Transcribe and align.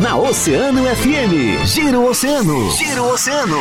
na 0.00 0.16
Oceano 0.16 0.84
FM. 0.84 1.66
Giro 1.66 2.06
Oceano. 2.08 2.70
Giro 2.70 3.04
Oceano. 3.12 3.58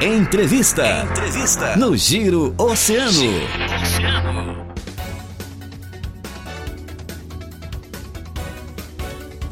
Entrevista. 0.00 1.02
Entrevista. 1.10 1.76
No 1.76 1.94
Giro 1.94 2.54
Oceano. 2.56 3.12
Giro 3.12 3.36
Oceano. 3.82 4.68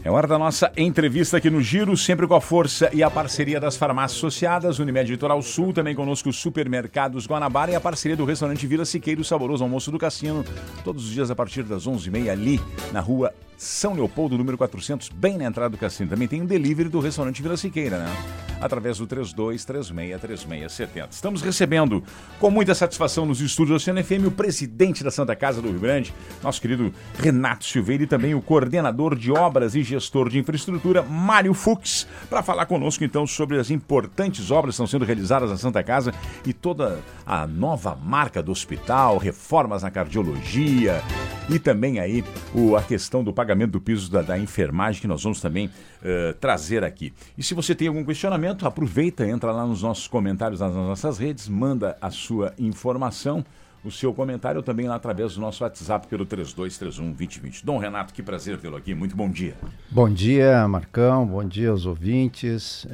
É 0.07 0.11
hora 0.11 0.29
da 0.29 0.39
nossa 0.39 0.71
entrevista 0.77 1.39
aqui 1.39 1.51
no 1.51 1.61
Giro, 1.61 1.97
sempre 1.97 2.29
com 2.29 2.35
a 2.37 2.41
força 2.41 2.89
e 2.93 3.03
a 3.03 3.11
parceria 3.11 3.59
das 3.59 3.77
farmácias 3.77 4.19
associadas, 4.19 4.79
Unimed 4.79 5.11
Litoral 5.11 5.43
Sul, 5.43 5.73
também 5.73 5.97
conosco 5.97 6.29
os 6.29 6.37
supermercados 6.37 7.27
Guanabara 7.27 7.73
e 7.73 7.75
a 7.75 7.81
parceria 7.81 8.17
do 8.17 8.25
restaurante 8.25 8.69
Vila 8.69 8.85
Siqueiro, 8.85 9.25
saboroso 9.25 9.65
almoço 9.65 9.91
do 9.91 9.99
Cassino, 9.99 10.45
todos 10.85 11.07
os 11.07 11.11
dias 11.11 11.29
a 11.29 11.35
partir 11.35 11.65
das 11.65 11.89
11h30 11.89 12.31
ali 12.31 12.61
na 12.93 13.01
rua 13.01 13.35
São 13.57 13.95
Leopoldo, 13.95 14.37
número 14.37 14.59
400, 14.59 15.09
bem 15.09 15.39
na 15.39 15.45
entrada 15.45 15.71
do 15.71 15.79
Cassino. 15.79 16.11
Também 16.11 16.29
tem 16.29 16.43
um 16.43 16.47
delivery 16.47 16.91
do 16.91 17.01
restaurante 17.01 17.41
Vila 17.41 17.57
Siqueira, 17.57 17.99
né? 17.99 18.15
Através 18.61 18.99
do 18.99 19.07
32363670. 19.07 21.07
Estamos 21.11 21.41
recebendo 21.41 22.05
com 22.39 22.51
muita 22.51 22.75
satisfação 22.75 23.25
nos 23.25 23.41
estúdios 23.41 23.69
do 23.69 23.77
Oceano 23.77 24.05
FM 24.05 24.27
o 24.27 24.31
presidente 24.31 25.03
da 25.03 25.11
Santa 25.11 25.35
Casa 25.35 25.63
do 25.63 25.71
Rio 25.71 25.81
Grande, 25.81 26.13
nosso 26.43 26.61
querido 26.61 26.93
Renato 27.19 27.65
Silveira 27.65 28.03
e 28.03 28.07
também 28.07 28.35
o 28.35 28.43
coordenador 28.43 29.17
de 29.17 29.33
obras 29.33 29.75
e 29.75 29.83
gestor 29.83 30.29
de 30.29 30.39
infraestrutura, 30.39 31.03
Mário 31.03 31.55
Fux, 31.55 32.07
para 32.29 32.43
falar 32.43 32.67
conosco 32.67 33.05
então 33.05 33.27
sobre 33.27 33.59
as 33.59 33.71
importantes 33.71 34.51
obras 34.51 34.75
que 34.75 34.83
estão 34.83 34.87
sendo 34.87 35.05
realizadas 35.05 35.51
na 35.51 35.57
Santa 35.57 35.83
Casa 35.83 36.13
e 36.45 36.53
toda 36.53 36.99
a 37.27 37.47
nova 37.47 37.95
marca 37.95 38.43
do 38.43 38.53
hospital, 38.53 39.19
reformas 39.19 39.83
na 39.83 39.91
cardiologia 39.91 41.03
e 41.49 41.59
também 41.59 42.01
aí 42.01 42.25
o, 42.55 42.77
a 42.77 42.83
questão 42.83 43.23
do 43.23 43.33
pagamento 43.33 43.73
do 43.73 43.81
piso 43.81 44.11
da, 44.11 44.23
da 44.23 44.39
enfermagem 44.39 45.01
que 45.01 45.07
nós 45.07 45.23
vamos 45.23 45.41
também 45.41 45.67
uh, 45.67 46.35
trazer 46.41 46.83
aqui. 46.85 47.13
E 47.39 47.43
se 47.43 47.55
você 47.55 47.75
tem 47.75 47.89
algum 47.89 48.05
questionamento, 48.05 48.67
aproveita, 48.67 49.27
entra 49.27 49.53
lá 49.53 49.65
nos 49.65 49.83
nossos 49.83 50.09
comentários 50.09 50.61
nas 50.61 50.75
nossas 50.75 51.19
redes, 51.19 51.49
manda 51.49 51.97
a 52.01 52.11
sua 52.11 52.53
informação 52.59 53.45
o 53.87 53.91
seu 53.91 54.13
comentário 54.13 54.63
também 54.63 54.89
lá 54.89 54.97
através 54.97 55.35
do 55.35 55.41
nosso 55.41 55.63
WhatsApp 55.63 56.09
pelo 56.09 56.27
3231-2020. 56.27 57.65
Dom 57.65 57.79
Renato, 57.79 58.13
que 58.13 58.23
prazer 58.23 58.59
tê-lo 58.59 58.77
aqui. 58.77 58.95
Muito 58.95 59.15
bom 59.15 59.31
dia. 59.31 59.55
Bom 59.89 60.11
dia, 60.11 60.67
Marcão. 60.67 61.25
Bom 61.25 61.45
dia 61.45 61.71
aos 61.71 61.87
ouvintes. 61.87 62.85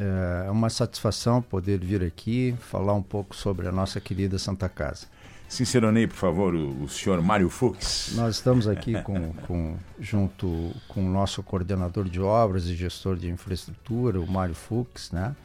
É 0.44 0.50
uma 0.50 0.68
satisfação 0.68 1.40
poder 1.40 1.78
vir 1.78 2.02
aqui 2.02 2.54
falar 2.60 2.92
um 2.92 3.02
pouco 3.02 3.34
sobre 3.34 3.66
a 3.68 3.72
nossa 3.72 4.00
querida 4.00 4.38
Santa 4.38 4.68
Casa. 4.68 5.06
Sinceronei, 5.52 6.06
por 6.06 6.16
favor, 6.16 6.54
o, 6.54 6.84
o 6.84 6.88
senhor 6.88 7.20
Mário 7.20 7.50
Fux. 7.50 8.14
Nós 8.14 8.36
estamos 8.36 8.66
aqui 8.66 8.94
com, 9.02 9.34
com, 9.46 9.76
junto 10.00 10.72
com 10.88 11.04
o 11.04 11.10
nosso 11.10 11.42
coordenador 11.42 12.08
de 12.08 12.22
obras 12.22 12.64
e 12.64 12.74
gestor 12.74 13.16
de 13.16 13.28
infraestrutura, 13.28 14.18
o 14.18 14.26
Mário 14.26 14.54
Fux, 14.54 15.12
né? 15.12 15.36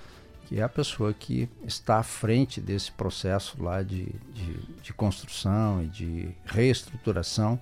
que 0.45 0.61
é 0.61 0.63
a 0.63 0.69
pessoa 0.69 1.13
que 1.13 1.49
está 1.65 1.97
à 1.97 2.03
frente 2.03 2.61
desse 2.61 2.89
processo 2.89 3.61
lá 3.61 3.83
de, 3.83 4.05
de, 4.33 4.53
de 4.81 4.93
construção 4.93 5.83
e 5.83 5.87
de 5.87 6.29
reestruturação 6.45 7.59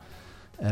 é, 0.60 0.68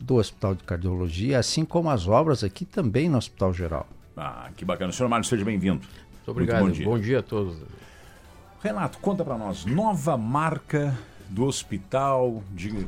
do 0.00 0.14
Hospital 0.14 0.54
de 0.54 0.64
Cardiologia, 0.64 1.38
assim 1.38 1.62
como 1.62 1.90
as 1.90 2.08
obras 2.08 2.42
aqui 2.42 2.64
também 2.64 3.06
no 3.06 3.18
Hospital 3.18 3.52
Geral. 3.52 3.86
Ah, 4.16 4.48
que 4.56 4.64
bacana. 4.64 4.92
Senhor 4.92 5.10
Mário, 5.10 5.26
seja 5.26 5.44
bem-vindo. 5.44 5.80
Muito 5.80 6.30
obrigado. 6.30 6.62
Muito 6.62 6.76
bom, 6.76 6.78
dia. 6.78 6.86
bom 6.86 6.98
dia 6.98 7.18
a 7.18 7.22
todos. 7.22 7.58
Renato, 8.62 8.98
conta 8.98 9.22
para 9.22 9.36
nós, 9.36 9.66
nova 9.66 10.16
marca 10.16 10.96
do 11.28 11.44
hospital, 11.44 12.42
de 12.50 12.86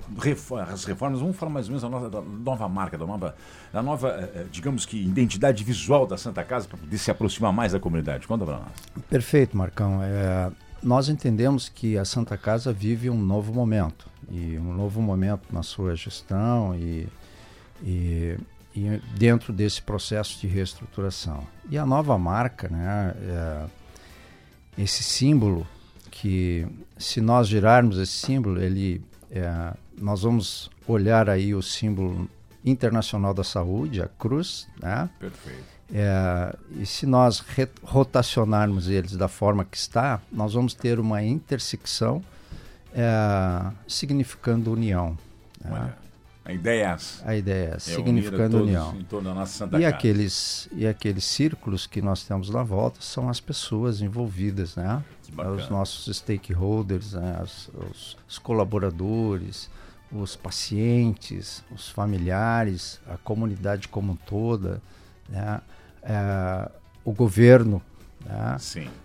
as 0.69 0.85
reformas, 0.85 1.21
vamos 1.21 1.37
falar 1.37 1.53
mais 1.53 1.67
ou 1.67 1.73
menos 1.73 1.83
da 1.83 1.89
nova, 1.89 2.11
da 2.11 2.21
nova 2.21 2.69
marca, 2.69 2.97
da 2.97 3.07
nova, 3.07 3.35
da 3.73 3.83
nova, 3.83 4.09
eh, 4.09 4.33
eh, 4.35 4.47
digamos 4.51 4.87
que, 4.87 4.97
identidade 4.97 5.63
visual 5.63 6.07
da 6.07 6.17
Santa 6.17 6.43
Casa 6.43 6.67
para 6.67 6.79
poder 6.79 6.99
se 6.99 7.11
aproximar 7.11 7.53
mais 7.53 7.73
da 7.73 7.81
comunidade. 7.81 8.27
Conta 8.27 8.45
para 8.45 8.59
nós. 8.59 9.03
Perfeito, 9.09 9.57
Marcão. 9.57 10.03
É, 10.03 10.51
nós 10.83 11.09
entendemos 11.09 11.69
que 11.69 11.99
a 11.99 12.05
Santa 12.05 12.37
Casa 12.37 12.73
vive 12.73 13.11
um 13.11 13.21
novo 13.21 13.53
momento, 13.53 14.09
e 14.31 14.59
um 14.59 14.73
novo 14.73 15.03
momento 15.03 15.43
na 15.53 15.63
sua 15.63 15.95
gestão 15.95 16.75
e, 16.75 17.07
e, 17.83 18.39
e 18.75 19.01
dentro 19.19 19.53
desse 19.53 19.83
processo 19.83 20.41
de 20.41 20.47
reestruturação. 20.47 21.47
E 21.69 21.77
a 21.77 21.85
nova 21.85 22.17
marca, 22.17 22.69
né, 22.69 23.15
é, 23.21 23.65
esse 24.79 25.03
símbolo 25.03 25.67
que 26.21 26.67
se 26.99 27.19
nós 27.21 27.49
girarmos 27.49 27.99
esse 27.99 28.13
símbolo, 28.13 28.61
ele, 28.61 29.03
é, 29.31 29.73
nós 29.97 30.23
vamos 30.23 30.71
olhar 30.87 31.31
aí 31.31 31.55
o 31.55 31.63
símbolo 31.63 32.29
internacional 32.63 33.33
da 33.33 33.43
saúde, 33.43 34.03
a 34.03 34.09
cruz, 34.09 34.69
né? 34.83 35.09
Perfeito. 35.19 35.65
É, 35.93 36.55
e 36.79 36.85
se 36.85 37.07
nós 37.07 37.43
rotacionarmos 37.83 38.89
eles 38.89 39.17
da 39.17 39.29
forma 39.29 39.65
que 39.65 39.79
está, 39.79 40.21
nós 40.31 40.53
vamos 40.53 40.75
ter 40.75 41.01
uma 41.01 41.23
intersecção 41.23 42.23
é, 42.95 43.73
significando 43.89 44.71
união. 44.71 45.17
Né? 45.65 45.93
A 46.45 46.53
ideia 46.53 46.83
é 46.83 46.91
essa. 46.91 47.29
A 47.29 47.37
ideia 47.37 47.71
é 47.71 47.77
é 47.77 47.79
significando 47.79 48.63
união. 48.63 48.95
Em 48.95 49.05
torno 49.05 49.29
da 49.31 49.35
nossa 49.35 49.53
Santa 49.53 49.79
e 49.79 49.83
Casa. 49.83 49.95
aqueles 49.95 50.69
e 50.73 50.87
aqueles 50.87 51.25
círculos 51.25 51.87
que 51.87 52.03
nós 52.03 52.25
temos 52.25 52.51
na 52.51 52.63
volta 52.63 53.01
são 53.01 53.29
as 53.29 53.41
pessoas 53.41 54.03
envolvidas, 54.03 54.77
né? 54.77 55.03
Os 55.57 55.69
nossos 55.69 56.17
stakeholders, 56.17 57.13
né? 57.13 57.41
os, 57.43 57.71
os, 57.91 58.17
os, 58.29 58.39
colaboradores, 58.39 59.71
os 60.11 60.37
pacientes, 60.37 61.65
os 61.71 61.89
familiares, 61.89 63.01
a 63.09 63.17
comunidade 63.17 63.89
como 63.89 64.13
um 64.13 64.17
toda, 64.17 64.83
né? 65.29 65.61
É, 66.03 66.71
o 67.05 67.13
governo, 67.13 67.83
né? 68.25 68.57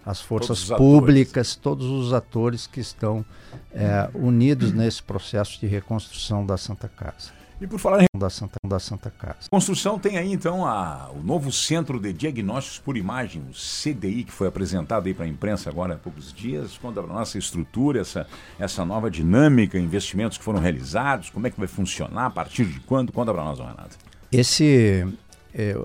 as 0.06 0.22
forças 0.22 0.68
todos 0.68 0.78
públicas, 0.78 1.52
atores. 1.52 1.56
todos 1.56 1.86
os 1.88 2.14
atores 2.14 2.68
que 2.68 2.80
estão 2.80 3.26
é, 3.74 4.10
unidos 4.14 4.72
nesse 4.72 5.04
processo 5.04 5.60
de 5.60 5.68
reconstrução 5.68 6.46
da 6.46 6.58
Santa 6.58 6.88
Casa. 6.88 7.45
E 7.60 7.66
por 7.66 7.80
falar 7.80 8.04
em 8.04 8.06
da 8.18 8.30
Santa, 8.30 8.56
da 8.66 8.80
Santa 8.80 9.10
Casa. 9.10 9.50
Construção 9.50 9.98
tem 9.98 10.18
aí 10.18 10.32
então 10.32 10.66
a, 10.66 11.10
o 11.14 11.24
novo 11.24 11.52
Centro 11.52 12.00
de 12.00 12.12
Diagnósticos 12.12 12.80
por 12.80 12.98
Imagem, 12.98 13.42
o 13.50 13.54
CDI, 13.54 14.24
que 14.26 14.32
foi 14.32 14.48
apresentado 14.48 15.08
aí 15.08 15.14
para 15.14 15.26
a 15.26 15.28
imprensa 15.28 15.70
agora 15.70 15.94
há 15.94 15.98
poucos 15.98 16.34
dias. 16.34 16.78
Conta 16.78 17.02
para 17.02 17.14
nossa 17.14 17.38
estrutura, 17.38 18.02
essa, 18.02 18.28
essa 18.60 18.84
nova 18.84 19.10
dinâmica, 19.10 19.80
investimentos 19.80 20.38
que 20.38 20.44
foram 20.44 20.60
realizados, 20.60 21.30
como 21.30 21.48
é 21.48 21.50
que 21.50 21.58
vai 21.58 21.68
funcionar, 21.68 22.26
a 22.26 22.30
partir 22.30 22.66
de 22.66 22.80
quando? 22.82 23.12
Conta 23.12 23.34
para 23.34 23.44
nós, 23.44 23.58
Renato. 23.60 23.98
Esse, 24.32 25.08
é, 25.54 25.76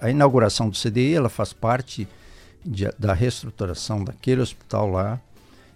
a, 0.00 0.06
a, 0.06 0.10
inauguração 0.10 0.68
do 0.68 0.76
CDI, 0.76 1.14
ela 1.14 1.30
faz 1.30 1.54
parte 1.54 2.06
de, 2.64 2.90
da 2.98 3.14
reestruturação 3.14 4.04
daquele 4.04 4.42
hospital 4.42 4.90
lá, 4.90 5.18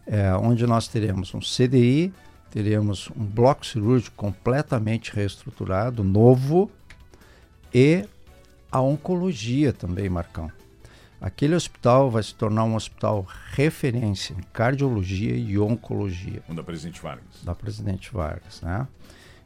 é, 0.06 0.34
onde 0.34 0.66
nós 0.66 0.88
teremos 0.88 1.32
um 1.34 1.40
CDI, 1.40 2.12
teremos 2.52 3.10
um 3.16 3.24
bloco 3.24 3.64
cirúrgico 3.64 4.14
completamente 4.14 5.10
reestruturado, 5.10 6.04
novo, 6.04 6.70
e 7.72 8.04
a 8.70 8.80
oncologia 8.80 9.72
também, 9.72 10.08
Marcão. 10.10 10.52
Aquele 11.18 11.54
hospital 11.54 12.10
vai 12.10 12.22
se 12.22 12.34
tornar 12.34 12.64
um 12.64 12.74
hospital 12.74 13.26
referência 13.52 14.34
em 14.34 14.42
cardiologia 14.52 15.34
e 15.34 15.58
oncologia. 15.58 16.42
Um 16.46 16.54
da 16.54 16.62
Presidente 16.62 17.00
Vargas. 17.00 17.42
Da 17.42 17.54
Presidente 17.54 18.12
Vargas, 18.12 18.60
né? 18.60 18.86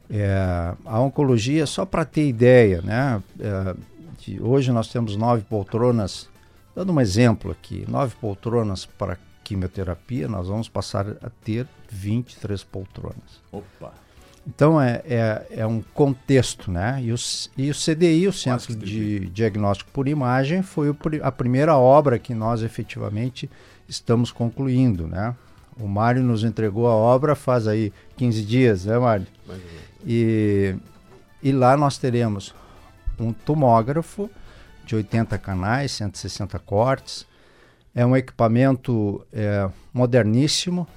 É, 0.09 0.73
a 0.85 0.99
oncologia, 0.99 1.65
só 1.65 1.85
para 1.85 2.03
ter 2.03 2.27
ideia, 2.27 2.81
né? 2.81 3.23
É, 3.39 3.75
de, 4.19 4.41
hoje 4.41 4.71
nós 4.71 4.89
temos 4.89 5.15
nove 5.15 5.43
poltronas, 5.43 6.27
dando 6.75 6.91
um 6.91 6.99
exemplo 6.99 7.51
aqui, 7.51 7.85
nove 7.87 8.15
poltronas 8.15 8.85
para 8.85 9.17
quimioterapia, 9.47 10.27
nós 10.27 10.49
vamos 10.49 10.67
passar 10.67 11.07
a 11.23 11.29
ter 11.41 11.65
23 11.89 12.61
poltronas. 12.65 13.41
Opa! 13.49 13.93
Então 14.45 14.79
é, 14.81 15.01
é, 15.05 15.47
é 15.51 15.67
um 15.67 15.81
contexto, 15.93 16.69
né? 16.69 17.01
E 17.01 17.13
o, 17.13 17.15
e 17.57 17.69
o 17.69 17.73
CDI, 17.73 18.27
o 18.27 18.33
Centro 18.33 18.75
de 18.75 19.27
Diagnóstico 19.27 19.89
por 19.91 20.07
Imagem, 20.07 20.61
foi 20.61 20.89
o, 20.89 20.97
a 21.21 21.31
primeira 21.31 21.77
obra 21.77 22.19
que 22.19 22.33
nós 22.33 22.61
efetivamente 22.61 23.49
estamos 23.87 24.31
concluindo, 24.31 25.07
né? 25.07 25.33
O 25.79 25.87
Mário 25.87 26.23
nos 26.23 26.43
entregou 26.43 26.87
a 26.87 26.95
obra 26.95 27.35
faz 27.35 27.67
aí 27.67 27.93
15 28.17 28.43
dias, 28.43 28.85
né, 28.85 28.97
Mário? 28.97 29.27
E, 30.05 30.75
e 31.41 31.51
lá 31.51 31.77
nós 31.77 31.97
teremos 31.97 32.53
um 33.19 33.31
tomógrafo 33.31 34.29
de 34.85 34.95
80 34.95 35.37
canais, 35.37 35.91
160 35.91 36.57
cortes, 36.59 37.26
é 37.97 38.05
um 38.05 38.15
equipamento 38.15 39.25
é, 39.33 39.67
moderníssimo, 39.91 40.87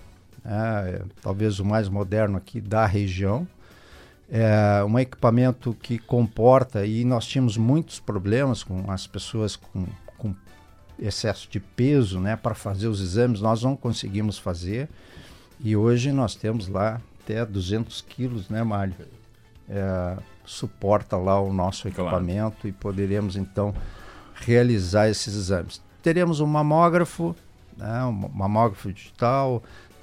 é, 0.45 1.03
talvez 1.23 1.59
o 1.59 1.65
mais 1.65 1.89
moderno 1.89 2.37
aqui 2.37 2.61
da 2.61 2.85
região. 2.85 3.49
É 4.31 4.85
um 4.85 4.99
equipamento 4.99 5.75
que 5.81 5.99
comporta, 5.99 6.85
e 6.85 7.03
nós 7.03 7.25
tínhamos 7.25 7.57
muitos 7.57 7.99
problemas 7.99 8.63
com 8.63 8.91
as 8.91 9.07
pessoas 9.07 9.57
com, 9.57 9.87
com 10.19 10.35
excesso 10.99 11.49
de 11.51 11.59
peso 11.59 12.21
né, 12.21 12.37
para 12.37 12.55
fazer 12.55 12.89
os 12.89 13.01
exames, 13.01 13.41
nós 13.41 13.63
não 13.63 13.75
conseguimos 13.75 14.39
fazer. 14.39 14.87
E 15.59 15.75
hoje 15.75 16.13
nós 16.13 16.35
temos 16.35 16.69
lá 16.69 17.01
até 17.23 17.47
200 17.47 18.03
quilos, 18.03 18.51
né, 18.51 18.63
Mário? 18.63 18.95
É, 19.67 20.19
suporta 20.45 21.17
lá 21.17 21.41
o 21.41 21.51
nosso 21.51 21.89
equipamento 21.89 22.59
claro. 22.61 22.69
e 22.69 22.73
poderemos 22.73 23.37
então 23.37 23.75
realizar 24.35 25.09
esses 25.09 25.35
exames. 25.35 25.81
Teremos 26.03 26.41
um 26.41 26.47
mamógrafo, 26.47 27.35
né, 27.77 28.05
um 28.05 28.13
mamógrafo 28.13 28.93
digital, 28.93 29.63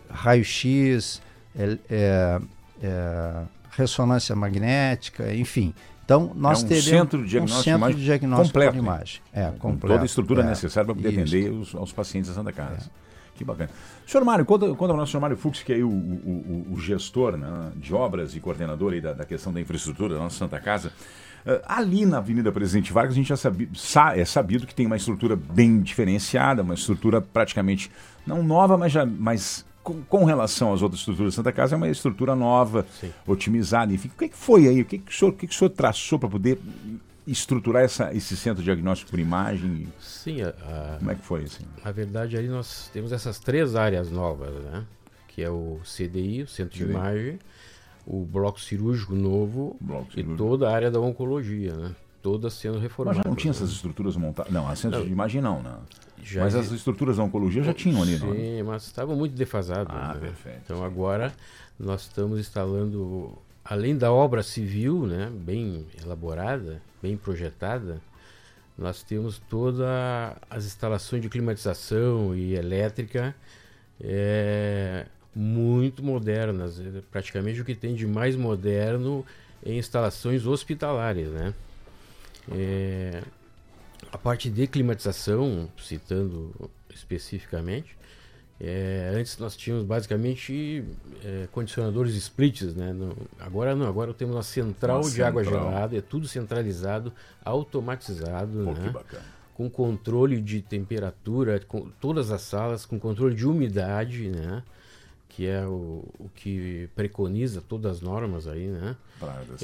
raio-x, 0.10 1.22
é, 1.58 1.78
é, 1.90 2.42
é, 2.82 3.42
ressonância 3.72 4.36
magnética, 4.36 5.34
enfim. 5.34 5.74
Então, 6.06 6.32
nós 6.36 6.62
é 6.62 6.66
um 6.66 6.68
teremos 6.70 6.86
centro 6.86 7.24
de 7.24 7.30
diagnóstico, 7.30 7.60
um 7.60 7.64
centro 7.64 7.94
de 7.94 8.06
diagnóstico 8.06 8.48
completo, 8.48 8.72
por 8.74 8.80
imagem. 8.80 9.22
É, 9.34 9.46
com 9.48 9.58
completo. 9.58 9.88
toda 9.88 10.02
a 10.02 10.06
estrutura 10.06 10.42
é, 10.42 10.46
necessária 10.46 10.86
para 10.86 10.96
poder 10.96 11.10
atender 11.10 11.52
os, 11.52 11.76
aos 11.76 11.92
pacientes 11.92 12.30
da 12.30 12.36
Santa 12.36 12.54
Casa. 12.54 12.90
É. 13.04 13.08
Que 13.36 13.44
bacana. 13.44 13.70
Senhor 14.06 14.24
Mário, 14.24 14.46
conta, 14.46 14.68
conta 14.68 14.88
para 14.88 14.98
nós, 14.98 15.10
senhor 15.10 15.22
Mário 15.22 15.38
Fux, 15.38 15.62
que 15.62 15.74
é 15.74 15.78
o, 15.78 15.90
o, 15.90 16.68
o, 16.72 16.80
gestor 16.80 17.38
né, 17.38 17.72
de 17.76 17.94
obras 17.94 18.36
e 18.36 18.40
coordenador 18.40 19.00
da, 19.00 19.14
da, 19.14 19.26
questão 19.26 19.54
da 19.54 19.62
infraestrutura 19.62 20.16
da 20.16 20.22
nossa 20.22 20.38
Santa 20.38 20.60
Casa. 20.60 20.92
Uh, 21.48 21.64
ali 21.66 22.06
na 22.06 22.18
Avenida 22.18 22.52
Presidente 22.52 22.92
Vargas, 22.92 23.14
a 23.14 23.16
gente 23.16 23.30
já 23.30 23.38
sabi, 23.38 23.70
sa, 23.74 24.18
é 24.18 24.26
sabido 24.26 24.68
que 24.68 24.76
tem 24.76 24.86
uma 24.86 24.98
estrutura 24.98 25.34
bem 25.34 25.80
diferenciada, 25.80 26.62
uma 26.62 26.74
estrutura 26.74 27.22
praticamente, 27.22 27.90
não 28.26 28.44
nova, 28.44 28.78
mas, 28.78 28.92
já, 28.92 29.06
mas 29.06 29.66
com, 29.82 30.02
com 30.04 30.26
relação 30.26 30.74
às 30.74 30.82
outras 30.82 31.00
estruturas 31.00 31.34
da 31.34 31.36
Santa 31.38 31.54
Casa, 31.54 31.76
é 31.76 31.78
uma 31.78 31.88
estrutura 31.88 32.36
nova, 32.36 32.86
Sim. 33.00 33.14
otimizada. 33.26 33.94
Enfim, 33.94 34.10
o 34.10 34.18
que, 34.18 34.28
que 34.28 34.36
foi 34.36 34.68
aí? 34.68 34.82
O 34.82 34.86
que, 34.86 34.98
que, 34.98 35.10
o, 35.10 35.16
senhor, 35.16 35.32
o, 35.32 35.34
que, 35.34 35.48
que 35.48 35.56
o 35.56 35.58
senhor 35.58 35.70
traçou 35.70 36.20
para 36.20 36.28
poder 36.28 36.60
estruturar 37.26 37.84
essa, 37.84 38.14
esse 38.14 38.36
centro 38.36 38.62
de 38.62 38.66
diagnóstico 38.66 39.10
por 39.10 39.18
imagem? 39.20 39.88
Sim. 40.02 40.42
A, 40.42 40.98
Como 41.00 41.12
é 41.12 41.16
que 41.16 41.24
foi? 41.24 41.44
Assim? 41.44 41.64
Na 41.86 41.92
verdade, 41.92 42.36
ali 42.36 42.50
nós 42.50 42.90
temos 42.92 43.14
essas 43.14 43.40
três 43.40 43.74
áreas 43.74 44.12
novas, 44.12 44.54
né? 44.66 44.84
Que 45.30 45.44
é 45.44 45.50
o 45.50 45.80
CDI, 45.86 46.44
o 46.44 46.48
Centro 46.48 46.78
de 46.78 46.84
Imagem, 46.84 47.40
o 48.08 48.26
Bloco 48.26 48.60
Cirúrgico 48.60 49.14
Novo 49.14 49.76
bloco 49.82 50.12
cirúrgico. 50.12 50.34
e 50.34 50.38
toda 50.38 50.70
a 50.70 50.74
área 50.74 50.90
da 50.90 51.00
Oncologia, 51.00 51.76
né? 51.76 51.96
Todas 52.22 52.54
sendo 52.54 52.80
reformadas. 52.80 53.18
Mas 53.18 53.24
já 53.26 53.30
não 53.30 53.36
tinha 53.36 53.52
né? 53.52 53.58
essas 53.58 53.70
estruturas 53.70 54.16
montadas? 54.16 54.52
Não, 54.52 54.68
a 54.68 54.76
Centro 54.76 55.04
de 55.04 55.12
Imagem 55.12 55.42
não, 55.42 55.62
né? 55.62 55.76
Já 56.24 56.42
mas 56.42 56.56
as 56.56 56.72
estruturas 56.72 57.18
da 57.18 57.24
oncologia 57.24 57.62
já 57.64 57.74
tinham 57.74 58.02
ali, 58.02 58.18
não? 58.18 58.34
Sim, 58.34 58.64
mas 58.64 58.84
estavam 58.84 59.16
muito 59.16 59.36
defasadas. 59.36 59.96
Ah, 59.96 60.14
né? 60.14 60.20
perfeito. 60.20 60.62
Então 60.64 60.84
agora 60.84 61.34
nós 61.80 62.02
estamos 62.02 62.40
instalando 62.40 63.38
além 63.64 63.98
da 63.98 64.12
obra 64.12 64.42
civil, 64.42 65.06
né, 65.06 65.30
bem 65.32 65.86
elaborada, 66.02 66.82
bem 67.02 67.18
projetada, 67.18 68.02
nós 68.78 69.04
temos 69.04 69.40
todas 69.50 69.86
as 70.50 70.66
instalações 70.66 71.22
de 71.22 71.30
climatização 71.30 72.36
e 72.36 72.56
elétrica 72.56 73.36
é, 74.00 75.06
muito 75.38 76.04
modernas, 76.04 76.80
é 76.80 77.02
praticamente 77.12 77.62
o 77.62 77.66
que 77.66 77.76
tem 77.76 77.94
de 77.94 78.08
mais 78.08 78.36
moderno 78.36 79.24
em 79.64 79.78
instalações 79.78 80.48
hospitalares, 80.48 81.28
né? 81.30 81.54
É, 82.52 83.22
a 84.12 84.18
parte 84.18 84.50
de 84.50 84.66
climatização, 84.66 85.70
citando 85.78 86.72
especificamente, 86.90 87.96
é, 88.60 89.12
antes 89.14 89.38
nós 89.38 89.56
tínhamos 89.56 89.86
basicamente 89.86 90.84
é, 91.24 91.48
condicionadores 91.52 92.16
splits, 92.16 92.74
né? 92.74 92.92
No, 92.92 93.16
agora 93.40 93.76
não, 93.76 93.86
agora 93.86 94.12
temos 94.16 94.36
uma 94.36 94.42
central 94.42 94.98
uma 94.98 95.04
de 95.04 95.10
central. 95.10 95.28
água 95.28 95.44
gelada, 95.44 95.96
é 95.96 96.02
tudo 96.02 96.28
centralizado, 96.28 97.14
automatizado, 97.46 98.64
Pô, 98.64 98.72
né? 98.72 98.92
com 99.54 99.70
controle 99.70 100.42
de 100.42 100.64
temperatura, 100.64 101.60
com 101.60 101.92
todas 102.02 102.32
as 102.32 102.42
salas, 102.42 102.88
com 102.88 103.00
controle 103.00 103.36
de 103.36 103.46
umidade, 103.46 104.30
né? 104.30 104.64
Que 105.38 105.46
é 105.46 105.64
o, 105.68 106.04
o 106.18 106.32
que 106.34 106.90
preconiza 106.96 107.62
todas 107.62 107.98
as 107.98 108.02
normas 108.02 108.48
aí, 108.48 108.66
né? 108.66 108.98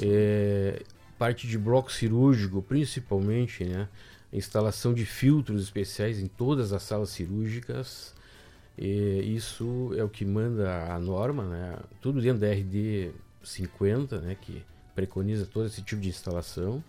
É, 0.00 0.80
parte 1.18 1.48
de 1.48 1.58
bloco 1.58 1.90
cirúrgico, 1.90 2.62
principalmente, 2.62 3.64
né? 3.64 3.88
Instalação 4.32 4.94
de 4.94 5.04
filtros 5.04 5.60
especiais 5.64 6.20
em 6.20 6.28
todas 6.28 6.72
as 6.72 6.80
salas 6.84 7.08
cirúrgicas, 7.08 8.14
e 8.78 9.34
isso 9.34 9.90
é 9.96 10.04
o 10.04 10.08
que 10.08 10.24
manda 10.24 10.92
a 10.94 10.98
norma, 11.00 11.42
né? 11.42 11.76
tudo 12.00 12.20
dentro 12.20 12.38
da 12.38 12.52
RD 12.52 13.10
50, 13.42 14.20
né? 14.20 14.36
que 14.40 14.62
preconiza 14.94 15.44
todo 15.44 15.66
esse 15.66 15.82
tipo 15.82 16.00
de 16.00 16.08
instalação. 16.08 16.84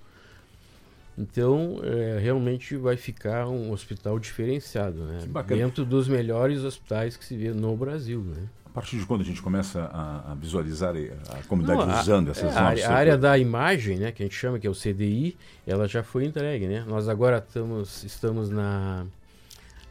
Então, 1.18 1.80
é, 1.84 2.20
realmente 2.20 2.76
vai 2.76 2.98
ficar 2.98 3.48
um 3.48 3.72
hospital 3.72 4.20
diferenciado, 4.20 5.06
né? 5.06 5.22
dentro 5.48 5.84
dos 5.84 6.08
melhores 6.08 6.64
hospitais 6.64 7.18
que 7.18 7.26
se 7.26 7.36
vê 7.36 7.52
no 7.52 7.76
Brasil. 7.76 8.22
Né? 8.22 8.48
A 8.76 8.82
partir 8.82 8.98
de 9.00 9.06
quando 9.06 9.22
a 9.22 9.24
gente 9.24 9.42
começa 9.42 9.90
a, 9.94 10.34
a 10.34 10.36
visualizar 10.36 10.94
a 11.30 11.42
comunidade 11.44 11.88
Não, 11.88 11.98
usando 11.98 12.32
essas 12.32 12.54
é, 12.54 12.60
novas... 12.60 12.84
A, 12.84 12.90
a 12.90 12.94
área 12.94 13.18
da 13.18 13.38
imagem, 13.38 13.98
né, 13.98 14.12
que 14.12 14.22
a 14.22 14.26
gente 14.26 14.36
chama 14.36 14.60
que 14.60 14.68
é 14.68 14.70
o 14.70 14.74
CDI, 14.74 15.38
ela 15.66 15.88
já 15.88 16.04
foi 16.04 16.26
entregue. 16.26 16.68
Né? 16.68 16.84
Nós 16.86 17.08
agora 17.08 17.38
estamos, 17.38 18.04
estamos 18.04 18.50
na 18.50 19.06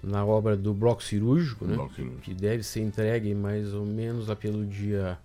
na 0.03 0.23
obra 0.23 0.55
do 0.55 0.75
bloco 0.75 1.03
cirúrgico, 1.03 1.65
né? 1.65 1.77
Bloco 1.77 1.95
cirúrgico. 1.95 2.21
Que 2.21 2.35
deve 2.35 2.63
ser 2.63 2.83
entregue 2.83 3.35
mais 3.35 3.73
ou 3.73 3.87
menos 3.87 4.29
lá 4.29 4.37
pelo 4.37 4.67
dia 4.67 5.19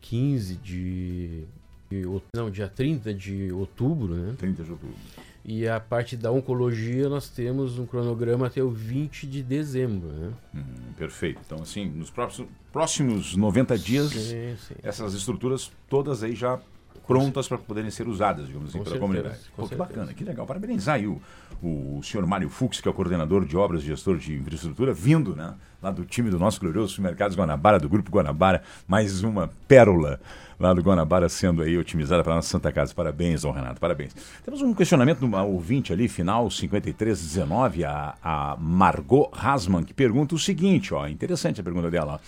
15 0.00 0.56
de, 0.56 1.44
de, 1.88 2.04
não, 2.34 2.50
dia 2.50 2.66
30 2.66 3.14
de 3.14 3.52
outubro, 3.52 4.14
né? 4.14 4.34
30 4.36 4.64
de 4.64 4.70
outubro. 4.72 4.96
E 5.44 5.66
a 5.66 5.80
parte 5.80 6.16
da 6.16 6.30
oncologia 6.30 7.08
nós 7.08 7.28
temos 7.28 7.78
um 7.78 7.86
cronograma 7.86 8.46
até 8.46 8.62
o 8.62 8.70
20 8.70 9.26
de 9.26 9.42
dezembro, 9.42 10.08
né? 10.08 10.32
Hum, 10.54 10.92
perfeito. 10.98 11.40
Então 11.44 11.62
assim, 11.62 11.86
nos 11.86 12.10
próximos, 12.10 12.50
próximos 12.72 13.36
90 13.36 13.78
dias 13.78 14.10
sim, 14.10 14.56
sim. 14.56 14.74
essas 14.82 15.14
estruturas 15.14 15.72
todas 15.88 16.22
aí 16.22 16.34
já 16.34 16.60
prontas 17.06 17.48
para 17.48 17.58
poderem 17.58 17.90
ser 17.90 18.06
usadas, 18.06 18.46
digamos 18.46 18.68
assim, 18.68 18.84
pela 18.84 18.98
comunidade. 18.98 19.38
Pô, 19.56 19.66
que 19.66 19.74
bacana, 19.74 20.14
que 20.14 20.22
legal. 20.22 20.46
Parabenizar 20.46 20.94
aí 20.94 21.08
o, 21.08 21.20
o 21.60 22.00
senhor 22.04 22.24
Mário 22.24 22.48
Fux, 22.48 22.80
que 22.80 22.86
é 22.86 22.90
o 22.90 22.94
coordenador 22.94 23.44
de 23.44 23.56
obras 23.56 23.82
e 23.82 23.86
gestor 23.86 24.16
de 24.16 24.34
infraestrutura, 24.34 24.94
vindo 24.94 25.34
né, 25.34 25.54
lá 25.82 25.90
do 25.90 26.04
time 26.04 26.30
do 26.30 26.38
nosso 26.38 26.60
glorioso 26.60 26.94
Supermercados 26.94 27.36
Guanabara, 27.36 27.80
do 27.80 27.88
Grupo 27.88 28.12
Guanabara, 28.12 28.62
mais 28.86 29.24
uma 29.24 29.50
pérola 29.66 30.20
lá 30.60 30.74
do 30.74 30.82
Guanabara 30.82 31.28
sendo 31.28 31.62
aí 31.62 31.78
otimizada 31.78 32.22
para 32.22 32.34
a 32.34 32.36
nossa 32.36 32.48
Santa 32.50 32.70
Casa. 32.70 32.94
Parabéns, 32.94 33.42
Dom 33.42 33.50
Renato, 33.50 33.80
parabéns. 33.80 34.14
Temos 34.44 34.60
um 34.60 34.74
questionamento 34.74 35.26
do 35.26 35.36
ouvinte 35.36 35.92
ali, 35.92 36.06
final 36.06 36.50
5319, 36.50 37.84
a, 37.84 38.14
a 38.22 38.56
Margot 38.60 39.30
Hasman, 39.32 39.82
que 39.82 39.94
pergunta 39.94 40.34
o 40.34 40.38
seguinte, 40.38 40.92
ó, 40.92 41.08
interessante 41.08 41.60
a 41.60 41.64
pergunta 41.64 41.90
dela. 41.90 42.20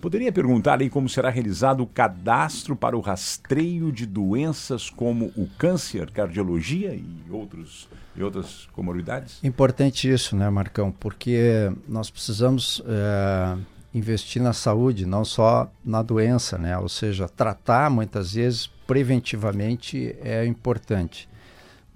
Poderia 0.00 0.30
perguntar 0.30 0.80
aí 0.80 0.88
como 0.88 1.08
será 1.08 1.28
realizado 1.28 1.82
o 1.82 1.86
cadastro 1.86 2.76
para 2.76 2.96
o 2.96 3.00
rastreio 3.00 3.90
de 3.90 4.06
doenças 4.06 4.88
como 4.90 5.32
o 5.36 5.48
câncer, 5.58 6.10
cardiologia 6.12 6.94
e, 6.94 7.04
outros, 7.28 7.88
e 8.14 8.22
outras 8.22 8.68
comorbidades? 8.72 9.42
Importante 9.42 10.08
isso, 10.08 10.36
né, 10.36 10.48
Marcão? 10.50 10.92
Porque 10.92 11.72
nós 11.88 12.10
precisamos 12.10 12.80
é, 12.86 13.56
investir 13.94 14.42
na 14.42 14.52
saúde, 14.52 15.06
não 15.06 15.24
só 15.24 15.70
na 15.84 16.02
doença, 16.02 16.58
né? 16.58 16.76
Ou 16.78 16.88
seja, 16.88 17.28
tratar 17.28 17.90
muitas 17.90 18.34
vezes 18.34 18.66
preventivamente 18.86 20.16
é 20.22 20.44
importante. 20.46 21.28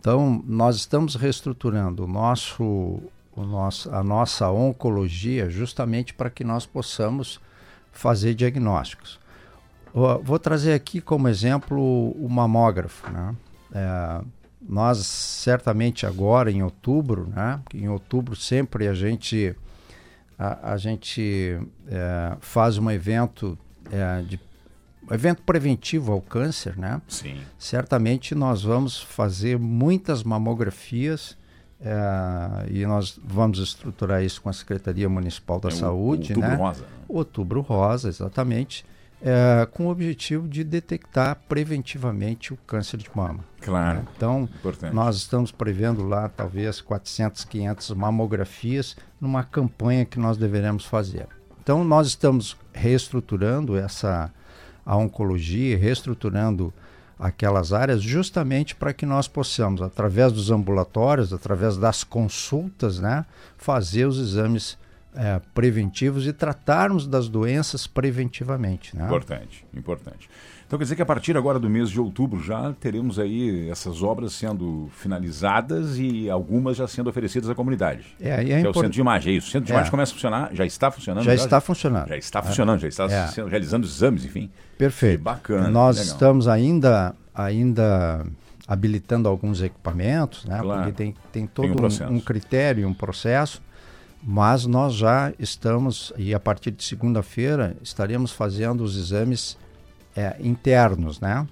Então, 0.00 0.42
nós 0.46 0.76
estamos 0.76 1.14
reestruturando 1.14 2.04
o 2.04 2.06
nosso, 2.08 3.00
o 3.36 3.44
nosso, 3.44 3.94
a 3.94 4.02
nossa 4.02 4.50
oncologia 4.50 5.48
justamente 5.48 6.12
para 6.12 6.28
que 6.28 6.42
nós 6.42 6.66
possamos 6.66 7.40
fazer 7.92 8.34
diagnósticos. 8.34 9.20
Vou 9.94 10.38
trazer 10.38 10.72
aqui 10.72 11.00
como 11.00 11.28
exemplo 11.28 11.78
o 11.78 12.26
mamógrafo. 12.28 13.10
Né? 13.12 13.36
É, 13.74 14.20
nós 14.60 15.06
certamente 15.06 16.06
agora 16.06 16.50
em 16.50 16.62
outubro, 16.62 17.28
né? 17.28 17.60
em 17.74 17.88
outubro 17.88 18.34
sempre 18.34 18.88
a 18.88 18.94
gente 18.94 19.54
a, 20.42 20.72
a 20.72 20.76
gente 20.76 21.56
é, 21.86 22.36
faz 22.40 22.76
um 22.76 22.90
evento 22.90 23.56
é, 23.90 24.22
de 24.22 24.40
evento 25.10 25.42
preventivo 25.42 26.12
ao 26.12 26.20
câncer, 26.20 26.76
né? 26.76 27.00
Sim. 27.06 27.40
Certamente 27.58 28.34
nós 28.34 28.62
vamos 28.62 29.00
fazer 29.00 29.58
muitas 29.58 30.22
mamografias 30.24 31.36
é, 31.80 32.70
e 32.70 32.86
nós 32.86 33.18
vamos 33.22 33.58
estruturar 33.58 34.22
isso 34.22 34.42
com 34.42 34.48
a 34.48 34.52
Secretaria 34.52 35.08
Municipal 35.08 35.60
da 35.60 35.68
é 35.68 35.72
Saúde, 35.72 36.32
Outubro 36.32 36.48
né? 36.48 36.56
Rosa. 36.56 36.84
Outubro 37.08 37.60
Rosa, 37.60 38.08
exatamente, 38.08 38.84
é, 39.22 39.66
com 39.70 39.86
o 39.86 39.90
objetivo 39.90 40.48
de 40.48 40.64
detectar 40.64 41.38
preventivamente 41.48 42.52
o 42.52 42.56
câncer 42.66 42.96
de 42.96 43.08
mama. 43.14 43.44
Claro. 43.60 44.06
Então, 44.16 44.48
Importante. 44.58 44.92
nós 44.92 45.16
estamos 45.16 45.52
prevendo 45.52 46.06
lá 46.06 46.28
talvez 46.28 46.80
400, 46.80 47.44
500 47.44 47.90
mamografias 47.92 48.96
numa 49.20 49.44
campanha 49.44 50.04
que 50.04 50.18
nós 50.18 50.36
deveremos 50.36 50.84
fazer. 50.84 51.28
Então, 51.62 51.84
nós 51.84 52.08
estamos 52.08 52.56
reestruturando 52.72 53.76
essa 53.76 54.32
a 54.84 54.96
oncologia, 54.96 55.78
reestruturando 55.78 56.74
aquelas 57.16 57.72
áreas 57.72 58.02
justamente 58.02 58.74
para 58.74 58.92
que 58.92 59.06
nós 59.06 59.28
possamos, 59.28 59.80
através 59.80 60.32
dos 60.32 60.50
ambulatórios, 60.50 61.32
através 61.32 61.76
das 61.76 62.02
consultas, 62.02 62.98
né, 62.98 63.24
fazer 63.56 64.06
os 64.06 64.18
exames 64.18 64.76
é, 65.14 65.40
preventivos 65.54 66.26
e 66.26 66.32
tratarmos 66.32 67.06
das 67.06 67.28
doenças 67.28 67.86
preventivamente. 67.86 68.96
Né? 68.96 69.04
Importante, 69.04 69.64
importante. 69.74 70.28
Então 70.66 70.78
quer 70.78 70.84
dizer 70.84 70.96
que 70.96 71.02
a 71.02 71.06
partir 71.06 71.36
agora 71.36 71.58
do 71.58 71.68
mês 71.68 71.90
de 71.90 72.00
outubro 72.00 72.42
já 72.42 72.72
teremos 72.80 73.18
aí 73.18 73.68
essas 73.68 74.02
obras 74.02 74.32
sendo 74.32 74.88
finalizadas 74.96 75.98
e 75.98 76.30
algumas 76.30 76.78
já 76.78 76.88
sendo 76.88 77.10
oferecidas 77.10 77.50
à 77.50 77.54
comunidade. 77.54 78.06
É, 78.18 78.42
e 78.42 78.52
é, 78.52 78.62
é 78.62 78.68
o 78.68 78.72
centro 78.72 78.88
de 78.88 79.00
imagem, 79.00 79.34
é 79.34 79.36
isso. 79.36 79.48
O 79.48 79.50
centro 79.50 79.66
de 79.66 79.72
é. 79.72 79.74
imagem 79.74 79.90
começa 79.90 80.12
a 80.12 80.14
funcionar, 80.14 80.50
já 80.54 80.64
está 80.64 80.90
funcionando? 80.90 81.24
Já, 81.24 81.36
já 81.36 81.44
está 81.44 81.60
funcionando. 81.60 82.08
Já 82.08 82.16
está 82.16 82.42
funcionando, 82.42 82.80
já 82.80 82.88
está 82.88 83.04
é. 83.04 83.48
realizando 83.50 83.86
exames, 83.86 84.24
enfim. 84.24 84.50
Perfeito. 84.78 85.18
Que 85.18 85.24
bacana. 85.24 85.68
Nós 85.68 85.98
estamos 85.98 86.48
ainda, 86.48 87.14
ainda 87.34 88.24
habilitando 88.66 89.28
alguns 89.28 89.60
equipamentos, 89.60 90.46
né? 90.46 90.58
Claro. 90.58 90.84
Porque 90.84 90.96
tem, 90.96 91.14
tem 91.30 91.46
todo 91.46 91.68
tem 91.68 92.06
um, 92.06 92.12
um, 92.12 92.16
um 92.16 92.20
critério, 92.20 92.88
um 92.88 92.94
processo. 92.94 93.60
Mas 94.22 94.66
nós 94.66 94.94
já 94.94 95.32
estamos, 95.38 96.12
e 96.16 96.32
a 96.32 96.38
partir 96.38 96.70
de 96.70 96.84
segunda-feira, 96.84 97.76
estaremos 97.82 98.30
fazendo 98.30 98.84
os 98.84 98.96
exames 98.96 99.58
é, 100.16 100.36
internos, 100.40 101.18
né? 101.20 101.46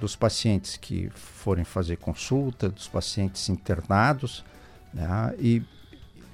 Dos 0.00 0.16
pacientes 0.16 0.76
que 0.76 1.10
forem 1.14 1.62
fazer 1.62 1.96
consulta, 1.96 2.68
dos 2.68 2.88
pacientes 2.88 3.48
internados, 3.48 4.42
né? 4.94 5.34
E 5.38 5.62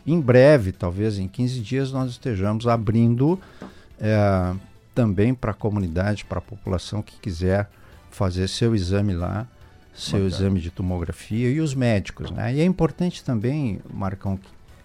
em 0.06 0.20
breve, 0.20 0.70
talvez 0.70 1.18
em 1.18 1.26
15 1.26 1.60
dias, 1.60 1.92
nós 1.92 2.12
estejamos 2.12 2.68
abrindo 2.68 3.38
é, 3.98 4.54
também 4.94 5.34
para 5.34 5.50
a 5.50 5.54
comunidade, 5.54 6.24
para 6.24 6.38
a 6.38 6.42
população 6.42 7.02
que 7.02 7.18
quiser 7.18 7.68
fazer 8.08 8.48
seu 8.48 8.74
exame 8.74 9.14
lá, 9.14 9.48
seu 9.92 10.20
Bacana. 10.20 10.28
exame 10.28 10.60
de 10.60 10.70
tomografia 10.70 11.50
e 11.50 11.60
os 11.60 11.74
médicos, 11.74 12.30
né? 12.30 12.54
E 12.54 12.60
é 12.60 12.64
importante 12.64 13.24
também, 13.24 13.80
Marcão, 13.92 14.38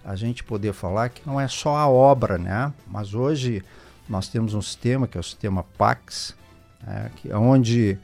a 0.03 0.15
gente 0.15 0.43
poder 0.43 0.73
falar 0.73 1.09
que 1.09 1.21
não 1.25 1.39
é 1.39 1.47
só 1.47 1.75
a 1.75 1.87
obra, 1.87 2.37
né? 2.37 2.73
Mas 2.87 3.13
hoje 3.13 3.63
nós 4.09 4.27
temos 4.27 4.53
um 4.53 4.61
sistema 4.61 5.07
que 5.07 5.17
é 5.17 5.21
o 5.21 5.23
sistema 5.23 5.63
PAX, 5.77 6.35
é, 6.87 7.09
que, 7.15 7.31
é 7.31 7.37
onde 7.37 7.97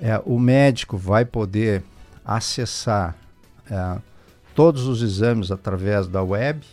é, 0.00 0.20
o 0.24 0.38
médico 0.38 0.96
vai 0.96 1.24
poder 1.24 1.82
acessar 2.24 3.14
é, 3.70 3.98
todos 4.54 4.86
os 4.86 5.02
exames 5.02 5.50
através 5.50 6.06
da 6.06 6.22
web, 6.22 6.64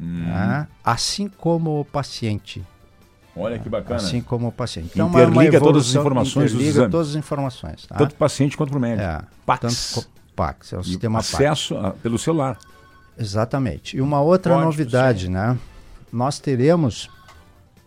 hum. 0.00 0.24
né, 0.24 0.66
assim 0.84 1.28
como 1.28 1.80
o 1.80 1.84
paciente. 1.84 2.64
Olha 3.34 3.58
que 3.58 3.68
bacana. 3.68 3.96
Assim 3.96 4.20
como 4.20 4.48
o 4.48 4.52
paciente. 4.52 4.90
Então, 4.94 5.08
interliga 5.08 5.30
uma, 5.30 5.42
uma 5.42 5.44
evolução, 5.44 5.72
todas 5.72 5.88
as 5.88 5.94
informações 5.94 6.52
interliga 6.52 6.64
dos 6.64 6.76
exames. 6.76 6.90
todas 6.90 7.08
as 7.10 7.14
informações. 7.14 7.86
Tá? 7.86 7.94
Tanto 7.94 8.14
paciente 8.16 8.56
quanto 8.56 8.70
para 8.70 8.78
o 8.78 8.80
médico. 8.80 9.08
É, 9.08 9.22
Pax. 9.46 9.94
Tanto, 9.94 10.08
Pax, 10.34 10.72
é 10.72 10.76
o 10.76 10.80
e 10.80 10.84
sistema 10.84 11.20
acesso 11.20 11.76
Pax. 11.76 11.86
A, 11.86 11.90
pelo 11.92 12.18
celular. 12.18 12.58
Exatamente. 13.18 13.96
E 13.96 14.00
uma 14.00 14.20
outra 14.20 14.54
Pode, 14.54 14.64
novidade, 14.64 15.26
sim. 15.26 15.32
né? 15.32 15.58
Nós 16.12 16.38
teremos... 16.38 17.10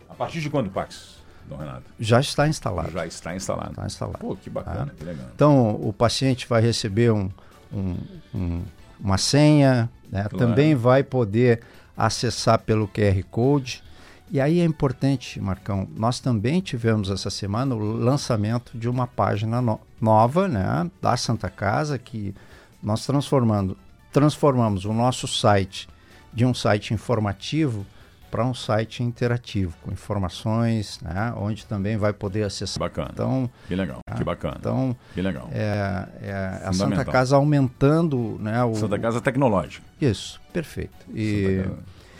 A 0.08 0.14
partir 0.14 0.40
de 0.40 0.50
quando, 0.50 0.70
Pax? 0.70 1.16
Dom 1.48 1.56
Renato? 1.56 1.84
Já 1.98 2.20
está 2.20 2.46
instalado. 2.46 2.90
Já 2.90 3.06
está 3.06 3.34
instalado. 3.34 3.70
Está 3.70 3.86
instalado. 3.86 4.18
Pô, 4.18 4.36
que 4.36 4.48
bacana, 4.48 4.86
tá? 4.86 4.92
que 4.96 5.04
legal. 5.04 5.26
Então, 5.34 5.70
o 5.80 5.92
paciente 5.92 6.46
vai 6.46 6.60
receber 6.62 7.10
um, 7.10 7.30
um, 7.72 7.96
um, 8.34 8.62
uma 9.00 9.18
senha, 9.18 9.90
né? 10.10 10.26
claro. 10.28 10.38
também 10.38 10.74
vai 10.74 11.02
poder 11.02 11.62
acessar 11.96 12.58
pelo 12.60 12.86
QR 12.86 13.22
Code. 13.30 13.82
E 14.30 14.40
aí 14.40 14.60
é 14.60 14.64
importante, 14.64 15.40
Marcão, 15.40 15.86
nós 15.94 16.20
também 16.20 16.60
tivemos 16.60 17.10
essa 17.10 17.28
semana 17.28 17.74
o 17.74 17.78
lançamento 17.78 18.78
de 18.78 18.88
uma 18.88 19.06
página 19.06 19.60
no 19.60 19.80
nova 20.00 20.48
né, 20.48 20.90
da 21.00 21.16
Santa 21.16 21.48
Casa, 21.48 21.96
que 21.96 22.34
nós 22.82 23.06
transformando, 23.06 23.76
transformamos 24.12 24.84
o 24.84 24.92
nosso 24.92 25.26
site 25.26 25.88
de 26.32 26.44
um 26.44 26.54
site 26.54 26.94
informativo 26.94 27.86
para 28.30 28.46
um 28.46 28.54
site 28.54 29.02
interativo, 29.02 29.74
com 29.82 29.92
informações, 29.92 30.98
né, 31.02 31.34
onde 31.36 31.66
também 31.66 31.98
vai 31.98 32.14
poder 32.14 32.44
acessar. 32.44 32.78
Bacana. 32.78 33.10
Então, 33.12 33.50
que 33.68 33.74
legal, 33.74 33.98
ah, 34.06 34.14
que 34.14 34.24
bacana. 34.24 34.56
Então, 34.58 34.96
que 35.12 35.20
legal. 35.20 35.50
É, 35.52 36.08
é 36.22 36.62
a 36.64 36.72
Santa 36.72 37.04
Casa 37.04 37.36
aumentando. 37.36 38.38
Né, 38.40 38.64
o, 38.64 38.74
Santa 38.74 38.98
Casa 38.98 39.20
tecnológica. 39.20 39.84
Isso, 40.00 40.40
perfeito. 40.50 40.96
E, 41.14 41.62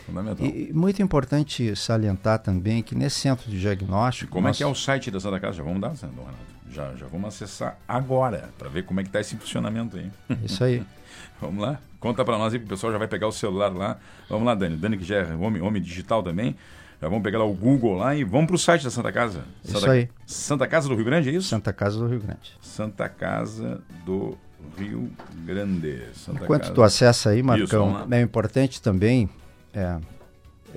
Fundamental. 0.06 0.46
E 0.46 0.72
muito 0.72 1.02
importante 1.02 1.74
salientar 1.76 2.38
também 2.38 2.82
que 2.82 2.94
nesse 2.94 3.20
centro 3.20 3.50
de 3.50 3.60
diagnóstico. 3.60 4.32
Como 4.32 4.46
nós... 4.46 4.56
é 4.56 4.58
que 4.58 4.62
é 4.62 4.66
o 4.66 4.74
site 4.74 5.10
da 5.10 5.20
Santa 5.20 5.38
Casa? 5.40 5.58
Já 5.58 5.62
vamos 5.62 5.80
dar, 5.80 5.88
Renato? 5.88 6.52
Já, 6.70 6.94
já 6.94 7.06
vamos 7.06 7.28
acessar 7.28 7.76
agora 7.86 8.48
para 8.58 8.68
ver 8.68 8.84
como 8.84 9.00
é 9.00 9.02
que 9.02 9.08
está 9.08 9.20
esse 9.20 9.36
funcionamento 9.36 9.96
aí. 9.96 10.10
Isso 10.44 10.64
aí. 10.64 10.82
vamos 11.40 11.62
lá? 11.62 11.78
Conta 12.00 12.24
para 12.24 12.38
nós 12.38 12.52
aí, 12.52 12.58
o 12.58 12.66
pessoal 12.66 12.92
já 12.92 12.98
vai 12.98 13.06
pegar 13.06 13.28
o 13.28 13.32
celular 13.32 13.72
lá. 13.72 13.98
Vamos 14.28 14.46
lá, 14.46 14.54
Dani. 14.54 14.76
Dani 14.76 14.96
que 14.96 15.04
já 15.04 15.16
é 15.16 15.34
homem, 15.34 15.60
homem 15.60 15.82
digital 15.82 16.22
também. 16.22 16.56
Já 17.00 17.08
vamos 17.08 17.22
pegar 17.22 17.38
lá 17.38 17.44
o 17.44 17.52
Google 17.52 17.96
lá 17.96 18.14
e 18.14 18.24
vamos 18.24 18.46
para 18.46 18.56
o 18.56 18.58
site 18.58 18.84
da 18.84 18.90
Santa 18.90 19.12
Casa. 19.12 19.44
Santa, 19.62 19.78
isso 19.78 19.90
aí. 19.90 20.08
Santa 20.24 20.66
Casa 20.66 20.88
do 20.88 20.94
Rio 20.94 21.04
Grande, 21.04 21.28
é 21.28 21.32
isso? 21.32 21.48
Santa 21.48 21.72
Casa 21.72 21.98
do 21.98 22.06
Rio 22.06 22.20
Grande. 22.20 22.56
Santa 22.60 23.08
Casa 23.08 23.82
do 24.06 24.38
Rio 24.78 25.10
Grande. 25.44 26.00
Santa 26.14 26.44
Enquanto 26.44 26.62
Casa. 26.62 26.74
tu 26.74 26.82
acessa 26.82 27.30
aí, 27.30 27.42
Marcão, 27.42 28.02
isso, 28.02 28.14
é 28.14 28.20
importante 28.20 28.80
também 28.80 29.28
é, 29.74 29.98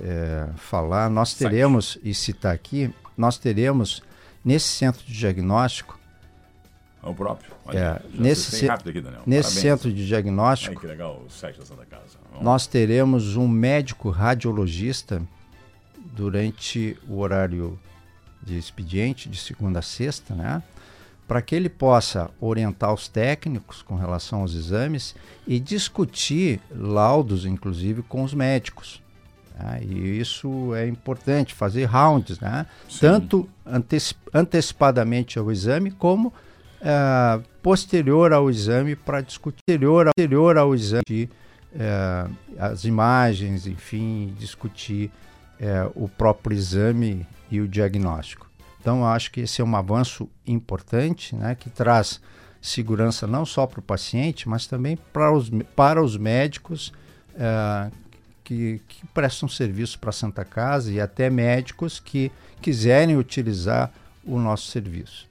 é, 0.02 0.48
falar, 0.58 1.10
nós 1.10 1.34
teremos, 1.34 1.94
site. 1.94 2.10
e 2.10 2.14
citar 2.14 2.54
aqui, 2.54 2.94
nós 3.18 3.38
teremos 3.38 4.02
nesse 4.44 4.68
centro 4.68 5.04
de 5.06 5.14
diagnóstico. 5.14 6.00
É 7.04 7.08
o 7.10 7.14
próprio. 7.14 7.52
Olha, 7.66 7.80
é, 7.80 8.02
nesse, 8.14 8.70
aqui, 8.70 9.04
nesse 9.26 9.52
centro 9.52 9.92
de 9.92 10.06
diagnóstico. 10.06 10.76
Ai, 10.76 10.82
que 10.82 10.88
legal 10.88 11.24
o 11.26 11.30
site 11.30 11.60
da 11.60 11.66
Santa 11.66 11.86
Casa. 11.86 12.18
Vamos. 12.32 12.44
Nós 12.44 12.68
teremos 12.68 13.36
um 13.36 13.48
médico 13.48 14.10
radiologista 14.10 15.22
durante 15.98 16.98
o 17.08 17.20
horário 17.20 17.80
de 18.42 18.58
expediente, 18.58 19.28
de 19.28 19.38
segunda 19.38 19.80
a 19.80 19.82
sexta, 19.82 20.36
né? 20.36 20.62
Para 21.28 21.42
que 21.42 21.56
ele 21.56 21.70
possa 21.70 22.30
orientar 22.40 22.94
os 22.94 23.08
técnicos 23.08 23.82
com 23.82 23.96
relação 23.96 24.42
aos 24.42 24.54
exames 24.54 25.16
e 25.48 25.60
discutir 25.60 26.60
laudos, 26.70 27.46
inclusive, 27.46 28.04
com 28.04 28.24
os 28.24 28.34
médicos. 28.34 29.02
Né? 29.58 29.82
E 29.84 30.20
isso 30.20 30.76
é 30.76 30.88
importante, 30.88 31.54
fazer 31.54 31.86
rounds, 31.86 32.40
né? 32.40 32.66
tanto 33.00 33.50
antecipadamente 34.34 35.40
ao 35.40 35.52
exame 35.52 35.92
como 35.92 36.28
uh, 36.28 37.44
posterior 37.62 38.34
ao 38.34 38.50
exame 38.50 38.96
para 38.96 39.22
discutir 39.22 39.62
posterior, 39.68 40.06
posterior 40.16 40.58
ao 40.58 40.76
exame 40.76 41.30
uh, 41.74 42.32
as 42.60 42.86
imagens, 42.86 43.68
enfim, 43.68 44.34
discutir 44.38 45.12
uh, 45.60 45.92
o 45.96 46.08
próprio 46.08 46.56
exame 46.56 47.26
e 47.50 47.60
o 47.60 47.68
diagnóstico. 47.68 48.50
Então, 48.86 49.04
acho 49.04 49.32
que 49.32 49.40
esse 49.42 49.64
é 49.64 49.66
um 49.66 49.76
avanço 49.76 50.30
importante, 50.46 51.36
né, 51.36 51.56
que 51.56 51.72
traz 51.72 52.22
segurança 52.62 53.26
não 53.26 53.44
só 53.44 53.66
para 53.66 53.80
o 53.80 53.82
paciente, 53.82 54.48
mas 54.48 54.68
também 54.68 54.96
para 55.12 55.34
os, 55.34 55.50
para 55.76 56.04
os 56.04 56.16
médicos 56.16 56.94
uh, 57.32 57.92
que, 58.44 58.80
que 58.88 59.08
prestam 59.08 59.50
serviço 59.50 59.98
para 59.98 60.12
a 60.12 60.14
Santa 60.14 60.46
Casa 60.46 60.92
e 60.92 61.02
até 61.02 61.32
médicos 61.32 62.00
que 62.00 62.32
quiserem 62.62 63.18
utilizar 63.18 63.92
o 64.24 64.38
nosso 64.38 64.68
serviço. 64.70 65.28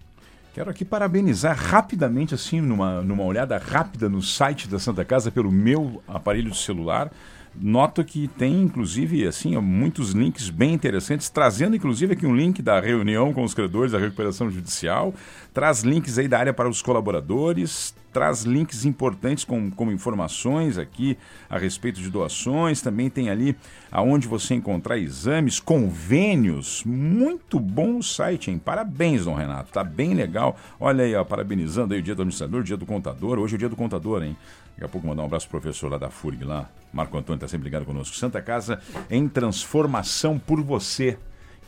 Quero 0.53 0.69
aqui 0.69 0.85
parabenizar 0.85 1.57
rapidamente, 1.57 2.35
assim, 2.35 2.61
numa, 2.61 3.03
numa 3.03 3.23
olhada 3.23 3.57
rápida 3.57 4.09
no 4.09 4.21
site 4.21 4.67
da 4.67 4.81
Santa 4.81 5.05
Casa 5.05 5.31
pelo 5.31 5.53
meu 5.53 6.03
aparelho 6.09 6.53
celular. 6.53 7.09
Noto 7.57 8.03
que 8.03 8.27
tem, 8.27 8.63
inclusive, 8.63 9.27
assim, 9.27 9.57
muitos 9.59 10.11
links 10.11 10.51
bem 10.51 10.75
interessantes, 10.75 11.29
trazendo, 11.31 11.77
inclusive, 11.77 12.13
aqui 12.13 12.27
um 12.27 12.35
link 12.35 12.61
da 12.61 12.81
reunião 12.81 13.33
com 13.33 13.45
os 13.45 13.55
credores 13.55 13.93
da 13.93 13.99
recuperação 13.99 14.51
judicial, 14.51 15.15
traz 15.53 15.83
links 15.83 16.19
aí 16.19 16.27
da 16.27 16.39
área 16.39 16.53
para 16.53 16.69
os 16.69 16.83
colaboradores, 16.83 17.95
traz 18.13 18.43
links 18.43 18.85
importantes 18.85 19.45
com, 19.45 19.71
como 19.71 19.91
informações 19.91 20.79
aqui 20.79 21.19
a 21.51 21.59
respeito 21.59 22.01
de 22.01 22.09
doações, 22.11 22.81
também 22.81 23.11
tem 23.11 23.29
ali 23.29 23.57
aonde 23.91 24.29
você 24.29 24.55
encontrar 24.55 24.99
exames, 24.99 25.59
convênios, 25.59 26.83
muito 26.85 27.59
bom 27.59 27.99
o 27.99 28.03
site, 28.03 28.51
hein? 28.51 28.59
Parabéns, 28.59 29.25
Dom 29.25 29.35
Renato, 29.35 29.73
tá 29.73 29.83
bem 29.83 30.15
legal. 30.15 30.57
Olha 30.79 31.05
aí, 31.05 31.15
ó, 31.15 31.25
parabenizando 31.25 31.95
aí 31.95 32.01
o 32.01 32.03
dia 32.03 32.15
do 32.15 32.23
administrador, 32.23 32.61
o 32.61 32.65
dia 32.65 32.77
do 32.77 32.87
contador, 32.87 33.39
hoje 33.39 33.55
é 33.55 33.57
o 33.57 33.59
dia 33.59 33.69
do 33.69 33.77
contador, 33.77 34.23
hein? 34.23 34.37
Daqui 34.75 34.85
a 34.85 34.89
pouco 34.89 35.07
mandar 35.07 35.23
um 35.23 35.27
abraço 35.27 35.49
pro 35.49 35.61
professor 35.61 35.91
lá 35.91 35.99
da 35.99 36.11
FURG, 36.11 36.45
lá. 36.45 36.69
Marco 36.93 37.17
Antônio 37.17 37.37
está 37.37 37.49
sempre 37.49 37.65
ligado 37.65 37.85
conosco. 37.85 38.17
Santa 38.17 38.43
Casa 38.43 38.81
em 39.11 39.29
transformação 39.29 40.39
por 40.39 40.61
você. 40.61 41.17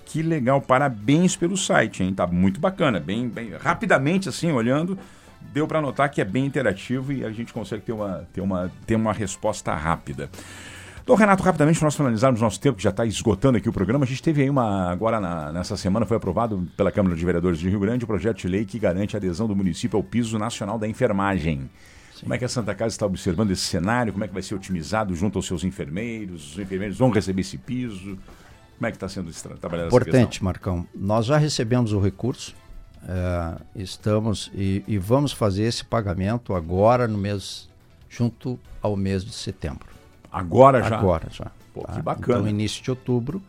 Que 0.05 0.23
legal, 0.23 0.61
parabéns 0.61 1.35
pelo 1.35 1.57
site, 1.57 2.03
hein? 2.03 2.15
Tá 2.15 2.27
muito 2.27 2.61
bacana, 2.61 3.01
bem, 3.01 3.29
bem 3.29 3.51
rapidamente 3.61 4.29
assim, 4.29 4.53
olhando, 4.53 4.97
deu 5.53 5.67
para 5.67 5.81
notar 5.81 6.09
que 6.11 6.21
é 6.21 6.25
bem 6.25 6.47
interativo 6.47 7.13
e 7.13 7.25
a 7.25 7.31
gente 7.31 7.53
consegue 7.53 7.83
ter 7.83 7.93
uma, 7.93 8.27
ter 8.33 8.41
uma, 8.41 8.71
ter 8.87 8.95
uma 8.95 9.13
resposta 9.13 9.75
rápida. 9.75 10.31
Então, 11.03 11.15
Renato, 11.15 11.43
rapidamente, 11.43 11.81
nós 11.85 11.95
finalizarmos 11.95 12.41
nosso 12.41 12.61
tempo, 12.61 12.79
que 12.79 12.83
já 12.83 12.91
está 12.91 13.07
esgotando 13.07 13.57
aqui 13.59 13.69
o 13.69 13.73
programa. 13.73 14.05
A 14.05 14.09
gente 14.09 14.21
teve 14.21 14.43
aí 14.43 14.51
uma. 14.51 14.91
Agora, 14.91 15.21
na, 15.21 15.53
nessa 15.53 15.77
semana, 15.77 16.05
foi 16.05 16.17
aprovado 16.17 16.67
pela 16.77 16.91
Câmara 16.91 17.15
de 17.15 17.25
Vereadores 17.25 17.61
de 17.61 17.69
Rio 17.69 17.79
Grande 17.79 18.03
o 18.03 18.09
projeto 18.09 18.39
de 18.39 18.49
lei 18.49 18.65
que 18.65 18.77
garante 18.77 19.15
a 19.15 19.19
adesão 19.19 19.47
do 19.47 19.55
município 19.55 19.97
ao 19.97 20.03
piso 20.03 20.37
nacional 20.37 20.81
da 20.81 20.89
enfermagem. 20.89 21.71
Como 22.21 22.35
é 22.35 22.39
que 22.39 22.45
a 22.45 22.49
Santa 22.49 22.75
Casa 22.75 22.95
está 22.95 23.07
observando 23.07 23.51
esse 23.51 23.63
cenário? 23.63 24.13
Como 24.13 24.25
é 24.25 24.29
que 24.29 24.35
vai 24.35 24.43
ser 24.43 24.55
otimizado 24.55 25.15
junto 25.15 25.39
aos 25.39 25.47
seus 25.47 25.65
enfermeiros? 25.65 26.53
Os 26.53 26.59
enfermeiros 26.59 26.97
vão 26.97 27.11
receber 27.11 27.41
esse 27.41 27.59
piso? 27.59 28.19
Como 28.77 28.87
é 28.87 28.91
que 28.91 28.97
está 28.97 29.09
sendo 29.09 29.33
trabalhado 29.59 29.89
Importante, 29.89 30.45
Marcão. 30.45 30.87
Nós 30.95 31.27
já 31.27 31.37
recebemos 31.37 31.93
o 31.93 32.01
recurso. 32.01 32.55
É, 33.09 33.83
estamos 33.83 34.51
e, 34.55 34.83
e, 34.87 34.99
vamos 34.99 35.31
fazer 35.33 35.63
esse 35.63 35.85
pagamento 35.85 36.55
agora 36.55 37.07
no 37.07 37.17
mês 37.17 37.69
junto 38.09 38.59
ao 38.83 38.97
mês 38.97 39.25
de 39.25 39.33
setembro. 39.33 39.87
Agora 40.33 40.83
já? 40.83 40.99
Agora 40.99 41.29
já. 41.31 41.53
Pô, 41.73 41.83
tá? 41.83 41.93
Que 41.93 42.03
bacana. 42.03 42.39
Então, 42.41 42.49
início 42.49 42.83
de 42.83 42.91
outubro, 42.91 43.41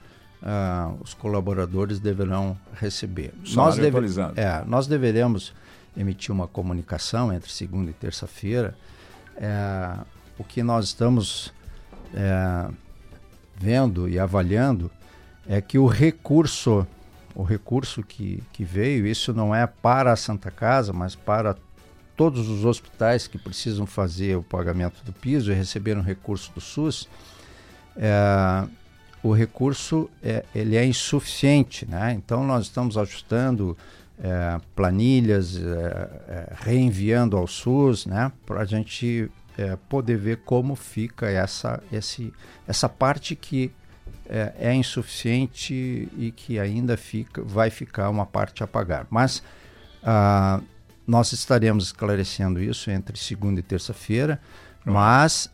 uh, 0.41 0.97
os 1.01 1.13
colaboradores 1.13 2.00
deverão 2.00 2.57
receber. 2.74 3.33
Nós, 3.53 3.77
deve, 3.77 3.97
é, 4.36 4.63
nós 4.67 4.86
deveremos 4.86 5.53
emitir 5.97 6.31
uma 6.31 6.47
comunicação 6.47 7.33
entre 7.33 7.51
segunda 7.51 7.89
e 7.89 7.93
terça-feira. 7.93 8.75
É, 9.35 9.97
o 10.37 10.43
que 10.43 10.61
nós 10.61 10.85
estamos 10.85 11.53
é, 12.13 12.69
vendo 13.55 14.07
e 14.07 14.19
avaliando 14.19 14.91
é 15.47 15.59
que 15.59 15.79
o 15.79 15.87
recurso, 15.87 16.85
o 17.33 17.43
recurso 17.43 18.03
que, 18.03 18.43
que 18.53 18.63
veio, 18.63 19.07
isso 19.07 19.33
não 19.33 19.53
é 19.53 19.65
para 19.65 20.11
a 20.11 20.15
Santa 20.15 20.51
Casa, 20.51 20.93
mas 20.93 21.15
para 21.15 21.55
todos 22.15 22.49
os 22.49 22.65
hospitais 22.65 23.27
que 23.27 23.37
precisam 23.37 23.85
fazer 23.85 24.35
o 24.35 24.43
pagamento 24.43 25.03
do 25.03 25.13
piso 25.13 25.51
e 25.51 25.55
receberam 25.55 26.01
recurso 26.01 26.51
do 26.53 26.61
SUS, 26.61 27.07
é, 27.95 28.67
o 29.23 29.33
recurso 29.33 30.09
é, 30.21 30.43
ele 30.53 30.75
é 30.75 30.85
insuficiente, 30.85 31.85
né? 31.85 32.13
Então 32.13 32.45
nós 32.45 32.65
estamos 32.65 32.97
ajustando 32.97 33.77
é, 34.19 34.59
planilhas, 34.75 35.57
é, 35.57 35.62
é, 36.27 36.53
reenviando 36.62 37.38
ao 37.38 37.47
SUS, 37.47 38.05
né? 38.05 38.31
Para 38.45 38.62
a 38.62 38.65
gente 38.65 39.29
é, 39.57 39.75
poder 39.89 40.17
ver 40.17 40.38
como 40.45 40.75
fica 40.75 41.29
essa, 41.29 41.81
esse, 41.91 42.33
essa 42.67 42.88
parte 42.88 43.36
que 43.36 43.71
é, 44.29 44.53
é, 44.59 44.74
insuficiente 44.74 46.09
e 46.17 46.31
que 46.36 46.59
ainda 46.59 46.97
fica, 46.97 47.41
vai 47.41 47.69
ficar 47.69 48.09
uma 48.09 48.25
parte 48.25 48.63
a 48.63 48.67
pagar. 48.67 49.07
Mas 49.09 49.41
ah, 50.03 50.62
nós 51.05 51.31
estaremos 51.31 51.86
esclarecendo 51.86 52.62
isso 52.62 52.91
entre 52.91 53.17
segunda 53.17 53.59
e 53.59 53.63
terça-feira, 53.63 54.39
mas 54.83 55.50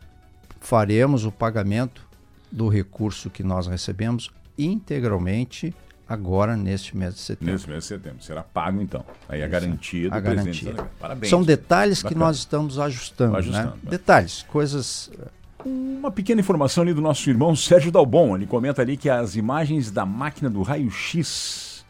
faremos 0.60 1.24
o 1.24 1.30
pagamento 1.30 2.06
do 2.50 2.68
recurso 2.68 3.30
que 3.30 3.42
nós 3.42 3.66
recebemos 3.66 4.30
integralmente 4.58 5.74
agora 6.08 6.56
neste 6.56 6.96
mês 6.96 7.14
de 7.14 7.20
setembro. 7.20 7.52
Neste 7.52 7.68
mês 7.68 7.82
de 7.82 7.88
setembro. 7.88 8.22
Será 8.22 8.42
pago 8.42 8.80
então. 8.80 9.04
Aí 9.28 9.42
a 9.42 9.48
garantia 9.48 10.10
do 10.10 10.14
a 10.14 10.20
garantia. 10.20 10.74
Parabéns. 11.00 11.30
São 11.30 11.42
detalhes 11.42 12.02
Bacana. 12.02 12.14
que 12.14 12.18
nós 12.18 12.36
estamos 12.38 12.78
ajustando. 12.78 13.36
ajustando 13.36 13.76
né? 13.82 13.90
Detalhes, 13.90 14.42
coisas 14.48 15.10
uma 15.64 16.10
pequena 16.10 16.40
informação 16.40 16.82
ali 16.82 16.92
do 16.92 17.00
nosso 17.00 17.28
irmão 17.28 17.56
Sérgio 17.56 17.90
Dalbon. 17.90 18.36
Ele 18.36 18.46
comenta 18.46 18.82
ali 18.82 18.96
que 18.96 19.08
as 19.08 19.34
imagens 19.34 19.90
da 19.90 20.04
máquina 20.04 20.50
do 20.50 20.62
raio-x, 20.62 21.84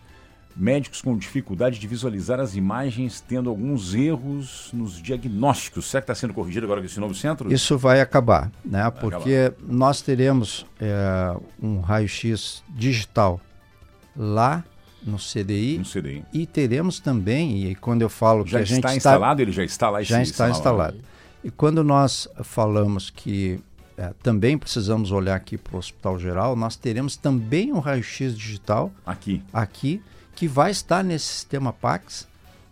médicos 0.56 1.02
com 1.02 1.16
dificuldade 1.18 1.80
de 1.80 1.86
visualizar 1.86 2.38
as 2.38 2.54
imagens, 2.54 3.20
tendo 3.20 3.50
alguns 3.50 3.94
erros 3.94 4.70
nos 4.72 5.02
diagnósticos. 5.02 5.86
Será 5.86 6.00
que 6.00 6.04
está 6.04 6.14
sendo 6.14 6.32
corrigido 6.32 6.66
agora 6.66 6.80
com 6.80 6.86
esse 6.86 7.00
novo 7.00 7.14
centro? 7.14 7.52
Isso 7.52 7.76
vai 7.76 8.00
acabar, 8.00 8.50
né? 8.64 8.82
Vai 8.82 8.92
Porque 8.92 9.52
acabar. 9.52 9.74
nós 9.74 10.00
teremos 10.00 10.64
é, 10.80 11.36
um 11.60 11.80
raio-x 11.80 12.62
digital 12.68 13.40
lá 14.16 14.64
no 15.02 15.18
CDI, 15.18 15.78
no 15.78 15.84
CDI, 15.84 16.24
e 16.32 16.46
teremos 16.46 16.98
também, 16.98 17.70
e 17.70 17.74
quando 17.74 18.02
eu 18.02 18.08
falo 18.08 18.46
já 18.46 18.58
que 18.58 18.62
a 18.62 18.66
gente 18.66 18.76
está 18.78 18.96
instalado, 18.96 19.42
ele 19.42 19.52
já 19.52 19.64
está 19.64 19.90
lá. 19.90 20.02
Já 20.02 20.22
está 20.22 20.48
instalado. 20.48 20.96
E 21.42 21.50
quando 21.50 21.84
nós 21.84 22.26
falamos 22.42 23.10
que 23.10 23.60
é, 23.98 24.12
também 24.22 24.56
precisamos 24.56 25.12
olhar 25.12 25.36
aqui 25.36 25.58
para 25.58 25.76
o 25.76 25.78
Hospital 25.78 26.18
Geral, 26.18 26.56
nós 26.56 26.74
teremos 26.74 27.16
também 27.16 27.72
um 27.72 27.78
raio-x 27.78 28.36
digital 28.36 28.90
aqui. 29.04 29.42
aqui 29.52 30.02
que 30.34 30.48
vai 30.48 30.70
estar 30.70 31.04
nesse 31.04 31.26
sistema 31.26 31.72
Pax, 31.72 32.26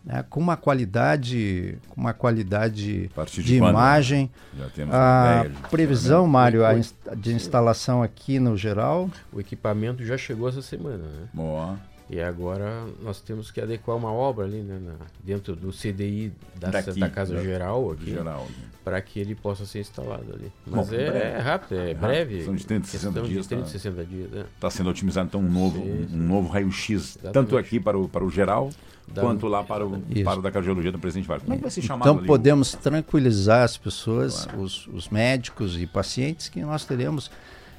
né, 0.05 0.25
com 0.29 0.41
uma 0.41 0.57
qualidade, 0.57 1.79
com 1.89 2.01
uma 2.01 2.13
qualidade 2.13 3.09
de, 3.09 3.43
de 3.43 3.57
imagem. 3.57 4.31
Já 4.59 4.69
temos 4.69 4.95
a 4.95 5.47
previsão, 5.71 6.27
Mário, 6.27 6.65
a 6.65 6.75
de 7.15 7.33
instalação 7.33 8.03
aqui 8.03 8.39
no 8.39 8.57
geral. 8.57 9.11
O 9.33 9.41
equipamento 9.41 10.05
já 10.05 10.19
chegou 10.19 10.49
essa 10.49 10.63
semana, 10.63 11.05
né? 11.05 11.29
Boa. 11.33 11.79
E 12.13 12.21
agora 12.21 12.85
nós 13.03 13.23
temos 13.23 13.51
que 13.51 13.59
adequar 13.59 13.97
uma 13.97 14.13
obra 14.13 14.45
ali 14.45 14.61
né, 14.61 14.79
na, 14.79 14.93
dentro 15.25 15.57
do 15.57 15.73
CDI 15.73 16.31
da, 16.61 16.69
Daqui, 16.69 17.01
da 17.01 17.09
Casa 17.09 17.35
da, 17.35 17.43
Geral 17.43 17.91
aqui, 17.91 18.11
geral, 18.11 18.47
para 18.85 19.01
que 19.01 19.19
ele 19.19 19.35
possa 19.35 19.65
ser 19.65 19.81
instalado 19.81 20.27
ali. 20.31 20.53
Mas 20.67 20.91
Bom, 20.91 20.95
é, 20.95 21.07
é, 21.07 21.39
rápido, 21.39 21.81
é, 21.81 21.93
é 21.93 21.95
breve. 21.95 22.45
São 22.45 22.55
de 22.55 22.67
30, 22.67 22.87
60 22.87 23.23
dias. 23.23 23.43
De 23.45 23.49
30, 23.49 23.63
tá, 23.65 23.69
60 23.71 24.05
dias. 24.05 24.31
Está 24.55 24.69
sendo 24.69 24.91
otimizado 24.91 25.29
então 25.29 25.41
um 25.41 25.51
novo, 25.51 25.83
sim, 25.83 26.07
sim. 26.07 26.15
um 26.15 26.27
novo 26.29 26.49
raio-x, 26.51 27.19
tanto 27.33 27.57
aqui 27.57 27.81
para 27.81 27.99
o, 27.99 28.07
para 28.07 28.23
o 28.23 28.31
geral 28.31 28.71
da 29.09 29.23
quanto 29.23 29.47
lá 29.47 29.65
para 29.65 29.87
o, 29.87 29.99
para 30.23 30.39
o 30.39 30.43
da 30.43 30.51
cardiologia 30.51 30.93
do 30.93 30.99
presidente 30.99 31.27
Vargas. 31.27 31.45
Como 31.45 31.55
é 31.55 31.57
que 31.57 31.63
vai 31.63 31.71
ser 31.71 31.81
chamado 31.81 32.07
Então 32.07 32.19
ali? 32.19 32.27
podemos 32.27 32.73
tranquilizar 32.73 33.63
as 33.63 33.79
pessoas, 33.79 34.45
claro. 34.45 34.61
os, 34.61 34.87
os 34.89 35.09
médicos 35.09 35.81
e 35.81 35.87
pacientes 35.87 36.51
que 36.51 36.61
nós 36.61 36.85
teremos 36.85 37.31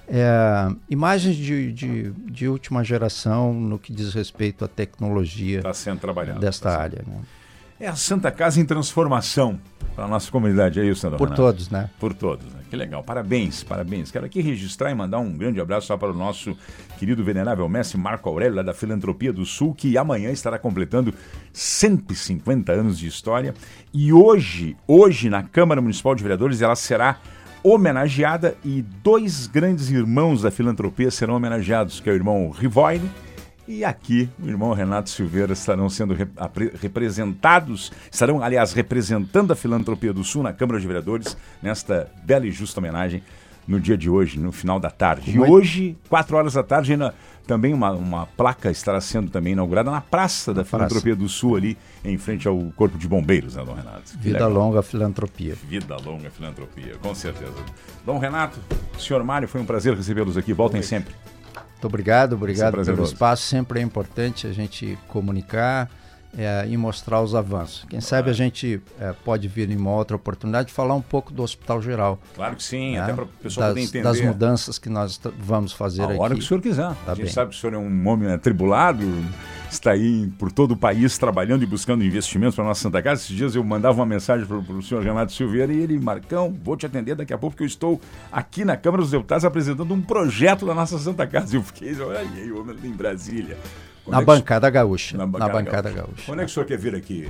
é, 0.07 0.69
imagens 0.89 1.35
de, 1.35 1.71
de, 1.71 2.11
de, 2.11 2.47
última 2.47 2.83
geração 2.83 3.53
no 3.53 3.79
que 3.79 3.93
diz 3.93 4.13
respeito 4.13 4.65
à 4.65 4.67
tecnologia 4.67 5.61
tá 5.61 5.73
sendo 5.73 5.99
trabalhado, 5.99 6.39
desta 6.39 6.69
tá 6.69 6.81
área. 6.81 7.03
Né? 7.07 7.21
É 7.79 7.87
a 7.87 7.95
Santa 7.95 8.31
Casa 8.31 8.59
em 8.59 8.65
transformação 8.65 9.59
para 9.95 10.05
a 10.05 10.07
nossa 10.07 10.31
comunidade, 10.31 10.79
é 10.79 10.85
isso, 10.85 11.01
Sandra 11.01 11.17
Por 11.17 11.25
Renato? 11.25 11.41
todos, 11.41 11.69
né? 11.69 11.89
Por 11.99 12.13
todos, 12.13 12.45
né? 12.45 12.61
Que 12.69 12.75
legal. 12.75 13.03
Parabéns, 13.03 13.63
parabéns. 13.63 14.09
Quero 14.09 14.25
aqui 14.25 14.41
registrar 14.41 14.89
e 14.89 14.95
mandar 14.95 15.19
um 15.19 15.37
grande 15.37 15.61
abraço 15.61 15.87
só 15.87 15.97
para 15.97 16.09
o 16.09 16.13
nosso 16.13 16.57
querido 16.97 17.23
venerável 17.23 17.67
mestre 17.69 17.99
Marco 17.99 18.27
Aurélio, 18.27 18.55
lá 18.55 18.63
da 18.63 18.73
Filantropia 18.73 19.31
do 19.31 19.45
Sul, 19.45 19.75
que 19.75 19.97
amanhã 19.97 20.31
estará 20.31 20.57
completando 20.57 21.13
150 21.51 22.71
anos 22.71 22.97
de 22.97 23.05
história. 23.05 23.53
E 23.93 24.11
hoje, 24.11 24.75
hoje, 24.87 25.29
na 25.29 25.43
Câmara 25.43 25.81
Municipal 25.81 26.15
de 26.15 26.23
Vereadores, 26.23 26.61
ela 26.61 26.75
será 26.75 27.19
homenageada 27.63 28.55
e 28.63 28.81
dois 29.03 29.47
grandes 29.47 29.89
irmãos 29.89 30.41
da 30.41 30.51
filantropia 30.51 31.09
serão 31.09 31.35
homenageados, 31.35 31.99
que 31.99 32.09
é 32.09 32.13
o 32.13 32.15
irmão 32.15 32.49
Rivoine 32.49 33.09
e 33.67 33.85
aqui 33.85 34.29
o 34.43 34.47
irmão 34.47 34.73
Renato 34.73 35.09
Silveira 35.09 35.53
estarão 35.53 35.89
sendo 35.89 36.13
rep 36.13 36.31
representados, 36.81 37.91
estarão, 38.11 38.43
aliás, 38.43 38.73
representando 38.73 39.53
a 39.53 39.55
filantropia 39.55 40.11
do 40.11 40.23
Sul 40.23 40.43
na 40.43 40.51
Câmara 40.51 40.79
de 40.79 40.85
Vereadores 40.85 41.37
nesta 41.61 42.11
bela 42.25 42.45
e 42.45 42.51
justa 42.51 42.81
homenagem 42.81 43.23
no 43.65 43.79
dia 43.79 43.97
de 43.97 44.09
hoje, 44.09 44.37
no 44.37 44.51
final 44.51 44.81
da 44.81 44.89
tarde. 44.89 45.31
E 45.31 45.39
hoje, 45.39 45.97
quatro 46.09 46.35
horas 46.35 46.53
da 46.53 46.63
tarde, 46.63 46.91
ainda 46.91 47.15
também 47.45 47.73
uma, 47.73 47.91
uma 47.91 48.25
placa 48.25 48.71
estará 48.71 49.01
sendo 49.01 49.29
também 49.29 49.53
inaugurada 49.53 49.91
na 49.91 50.01
Praça 50.01 50.53
da 50.53 50.63
Filantropia 50.63 51.15
do 51.15 51.27
Sul, 51.27 51.55
ali 51.55 51.77
em 52.03 52.17
frente 52.17 52.47
ao 52.47 52.57
Corpo 52.75 52.97
de 52.97 53.07
Bombeiros, 53.07 53.55
né, 53.55 53.63
Dom 53.65 53.73
Renato? 53.73 54.11
Que 54.11 54.17
Vida 54.17 54.47
legal. 54.47 54.51
longa 54.51 54.81
filantropia. 54.81 55.55
Vida 55.67 55.97
longa 55.97 56.29
filantropia, 56.29 56.95
com 57.01 57.13
certeza. 57.13 57.53
Dom 58.05 58.17
Renato, 58.17 58.59
senhor 58.97 59.23
Mário, 59.23 59.47
foi 59.47 59.61
um 59.61 59.65
prazer 59.65 59.95
recebê-los 59.95 60.37
aqui. 60.37 60.53
Voltem 60.53 60.79
Oi. 60.79 60.83
sempre. 60.83 61.13
Muito 61.83 61.87
obrigado, 61.87 62.33
obrigado 62.33 62.83
pelo 62.83 63.03
espaço. 63.03 63.43
Sempre 63.43 63.81
é 63.81 63.83
importante 63.83 64.47
a 64.47 64.53
gente 64.53 64.97
comunicar 65.09 65.89
é, 66.37 66.65
e 66.67 66.75
mostrar 66.77 67.21
os 67.21 67.35
avanços. 67.35 67.85
Quem 67.89 68.01
sabe 68.01 68.29
a 68.29 68.33
gente 68.33 68.81
é, 68.99 69.13
pode 69.23 69.47
vir 69.47 69.69
em 69.69 69.75
uma 69.75 69.91
outra 69.91 70.15
oportunidade 70.15 70.71
falar 70.71 70.95
um 70.95 71.01
pouco 71.01 71.31
do 71.31 71.43
Hospital 71.43 71.81
Geral. 71.81 72.19
Claro 72.35 72.55
que 72.55 72.63
sim, 72.63 72.93
né? 72.93 73.01
até 73.01 73.13
para 73.13 73.23
o 73.25 73.27
pessoal 73.27 73.67
das, 73.67 73.73
poder 73.73 73.81
entender. 73.85 74.03
Das 74.03 74.21
mudanças 74.21 74.79
que 74.79 74.89
nós 74.89 75.19
vamos 75.39 75.73
fazer 75.73 76.01
a 76.01 76.05
aqui. 76.05 76.17
A 76.17 76.21
hora 76.21 76.33
que 76.33 76.41
o 76.41 76.43
senhor 76.43 76.61
quiser. 76.61 76.93
Tá 77.05 77.11
a 77.11 77.15
gente 77.15 77.25
bem. 77.25 77.33
sabe 77.33 77.51
que 77.51 77.57
o 77.57 77.59
senhor 77.59 77.73
é 77.73 77.77
um 77.77 78.07
homem 78.07 78.31
atribulado, 78.31 79.05
está 79.69 79.91
aí 79.91 80.27
por 80.39 80.51
todo 80.51 80.71
o 80.71 80.77
país 80.77 81.17
trabalhando 81.17 81.63
e 81.63 81.65
buscando 81.65 82.03
investimentos 82.03 82.55
para 82.55 82.63
a 82.63 82.67
nossa 82.67 82.81
Santa 82.81 83.01
Casa. 83.01 83.21
Esses 83.21 83.35
dias 83.35 83.55
eu 83.55 83.63
mandava 83.63 83.99
uma 83.99 84.05
mensagem 84.05 84.45
para 84.45 84.57
o 84.57 84.81
senhor 84.81 85.03
Renato 85.03 85.31
Silveira 85.31 85.71
e 85.71 85.79
ele, 85.79 85.99
Marcão, 85.99 86.55
vou 86.63 86.75
te 86.75 86.85
atender 86.85 87.15
daqui 87.15 87.33
a 87.33 87.37
pouco, 87.37 87.53
porque 87.53 87.63
eu 87.63 87.67
estou 87.67 88.01
aqui 88.31 88.65
na 88.65 88.75
Câmara 88.75 89.01
dos 89.03 89.11
Deputados 89.11 89.45
apresentando 89.45 89.93
um 89.93 90.01
projeto 90.01 90.65
da 90.65 90.73
nossa 90.73 90.97
Santa 90.97 91.27
Casa. 91.27 91.55
E 91.55 91.59
eu 91.59 91.63
fiquei, 91.63 91.99
olha 92.01 92.19
aí, 92.19 92.51
em 92.83 92.91
Brasília. 92.91 93.57
Na 94.07 94.21
bancada 94.21 94.69
gaúcha. 94.69 95.17
Na 95.17 95.25
bancada, 95.25 95.53
na 95.53 95.59
bancada 95.59 95.89
gaúcha. 95.89 96.07
gaúcha. 96.07 96.23
Quando 96.25 96.39
é 96.41 96.45
que 96.45 96.51
o 96.51 96.53
senhor 96.53 96.65
quer 96.65 96.77
vir 96.77 96.95
aqui? 96.95 97.29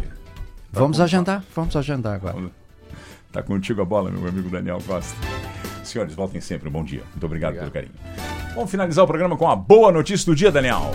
Vamos 0.71 0.99
agendar, 0.99 1.43
vamos 1.55 1.75
agendar 1.75 2.15
agora. 2.15 2.35
Tá 3.31 3.41
contigo 3.43 3.81
a 3.81 3.85
bola, 3.85 4.09
meu 4.09 4.27
amigo 4.27 4.49
Daniel 4.49 4.79
Costa. 4.85 5.15
Senhores, 5.83 6.15
voltem 6.15 6.39
sempre. 6.39 6.69
Um 6.69 6.71
bom 6.71 6.83
dia. 6.83 7.01
Muito 7.11 7.25
obrigado, 7.25 7.57
obrigado. 7.57 7.71
pelo 7.71 7.87
carinho. 7.87 8.53
Vamos 8.55 8.69
finalizar 8.69 9.03
o 9.03 9.07
programa 9.07 9.35
com 9.35 9.49
a 9.49 9.55
boa 9.55 9.91
notícia 9.91 10.25
do 10.25 10.35
dia, 10.35 10.51
Daniel. 10.51 10.91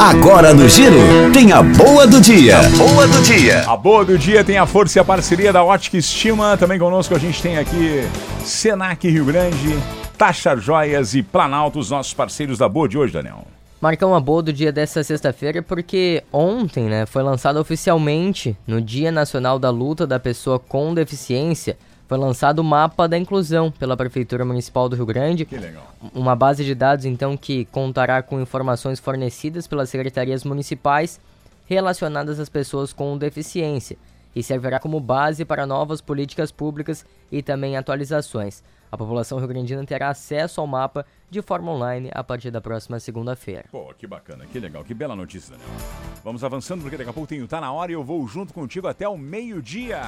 Agora 0.00 0.54
no 0.54 0.68
Giro, 0.68 0.96
tem 1.32 1.52
a 1.52 1.62
boa 1.62 2.06
do 2.06 2.20
dia. 2.20 2.58
A 2.58 2.68
boa 2.70 3.06
do 3.08 3.22
dia. 3.22 3.62
A 3.68 3.76
boa 3.76 4.04
do 4.04 4.16
dia 4.16 4.44
tem 4.44 4.56
a 4.58 4.66
força 4.66 4.98
e 4.98 5.00
a 5.00 5.04
parceria 5.04 5.52
da 5.52 5.64
Ótica 5.64 5.96
Estima. 5.96 6.56
Também 6.56 6.78
conosco 6.78 7.14
a 7.14 7.18
gente 7.18 7.42
tem 7.42 7.58
aqui 7.58 8.08
Senac 8.44 9.08
Rio 9.08 9.24
Grande, 9.24 9.76
Taxa 10.16 10.56
Joias 10.56 11.14
e 11.14 11.22
Planalto, 11.22 11.80
os 11.80 11.90
nossos 11.90 12.14
parceiros 12.14 12.58
da 12.58 12.68
boa 12.68 12.88
de 12.88 12.96
hoje, 12.96 13.12
Daniel. 13.12 13.44
Marcar 13.80 14.06
uma 14.06 14.20
boa 14.20 14.42
do 14.42 14.52
dia 14.52 14.72
dessa 14.72 15.02
sexta-feira 15.02 15.62
porque 15.62 16.22
ontem, 16.32 16.84
né, 16.84 17.06
foi 17.06 17.22
lançado 17.22 17.58
oficialmente 17.58 18.56
no 18.66 18.80
Dia 18.80 19.12
Nacional 19.12 19.58
da 19.58 19.70
Luta 19.70 20.06
da 20.06 20.18
Pessoa 20.18 20.58
com 20.58 20.92
Deficiência, 20.94 21.76
foi 22.08 22.16
lançado 22.16 22.60
o 22.60 22.64
mapa 22.64 23.06
da 23.06 23.18
inclusão 23.18 23.70
pela 23.70 23.96
Prefeitura 23.96 24.44
Municipal 24.44 24.88
do 24.88 24.96
Rio 24.96 25.04
Grande. 25.04 25.44
Que 25.44 25.58
legal. 25.58 25.94
Uma 26.14 26.34
base 26.34 26.64
de 26.64 26.74
dados 26.74 27.04
então 27.04 27.36
que 27.36 27.66
contará 27.66 28.22
com 28.22 28.40
informações 28.40 28.98
fornecidas 28.98 29.66
pelas 29.66 29.90
secretarias 29.90 30.42
municipais 30.42 31.20
relacionadas 31.66 32.40
às 32.40 32.48
pessoas 32.48 32.94
com 32.94 33.18
deficiência 33.18 33.98
e 34.34 34.42
servirá 34.42 34.78
como 34.80 34.98
base 34.98 35.44
para 35.44 35.66
novas 35.66 36.00
políticas 36.00 36.50
públicas 36.50 37.04
e 37.30 37.42
também 37.42 37.76
atualizações. 37.76 38.62
A 38.90 38.96
população 38.96 39.38
rio-grandina 39.38 39.84
terá 39.84 40.08
acesso 40.08 40.60
ao 40.60 40.66
mapa 40.66 41.04
de 41.30 41.42
forma 41.42 41.70
online 41.70 42.10
a 42.12 42.24
partir 42.24 42.50
da 42.50 42.60
próxima 42.60 42.98
segunda-feira. 42.98 43.66
Pô, 43.70 43.92
que 43.96 44.06
bacana, 44.06 44.46
que 44.46 44.58
legal, 44.58 44.82
que 44.82 44.94
bela 44.94 45.14
notícia, 45.14 45.56
Daniel. 45.56 45.76
Vamos 46.24 46.42
avançando 46.42 46.82
porque 46.82 46.96
daqui 46.96 47.10
a 47.10 47.12
pouco 47.12 47.28
tem 47.28 47.42
o 47.42 47.48
Tá 47.48 47.60
Na 47.60 47.72
Hora 47.72 47.92
e 47.92 47.94
eu 47.94 48.02
vou 48.02 48.26
junto 48.26 48.54
contigo 48.54 48.88
até 48.88 49.08
o 49.08 49.16
meio-dia. 49.16 50.00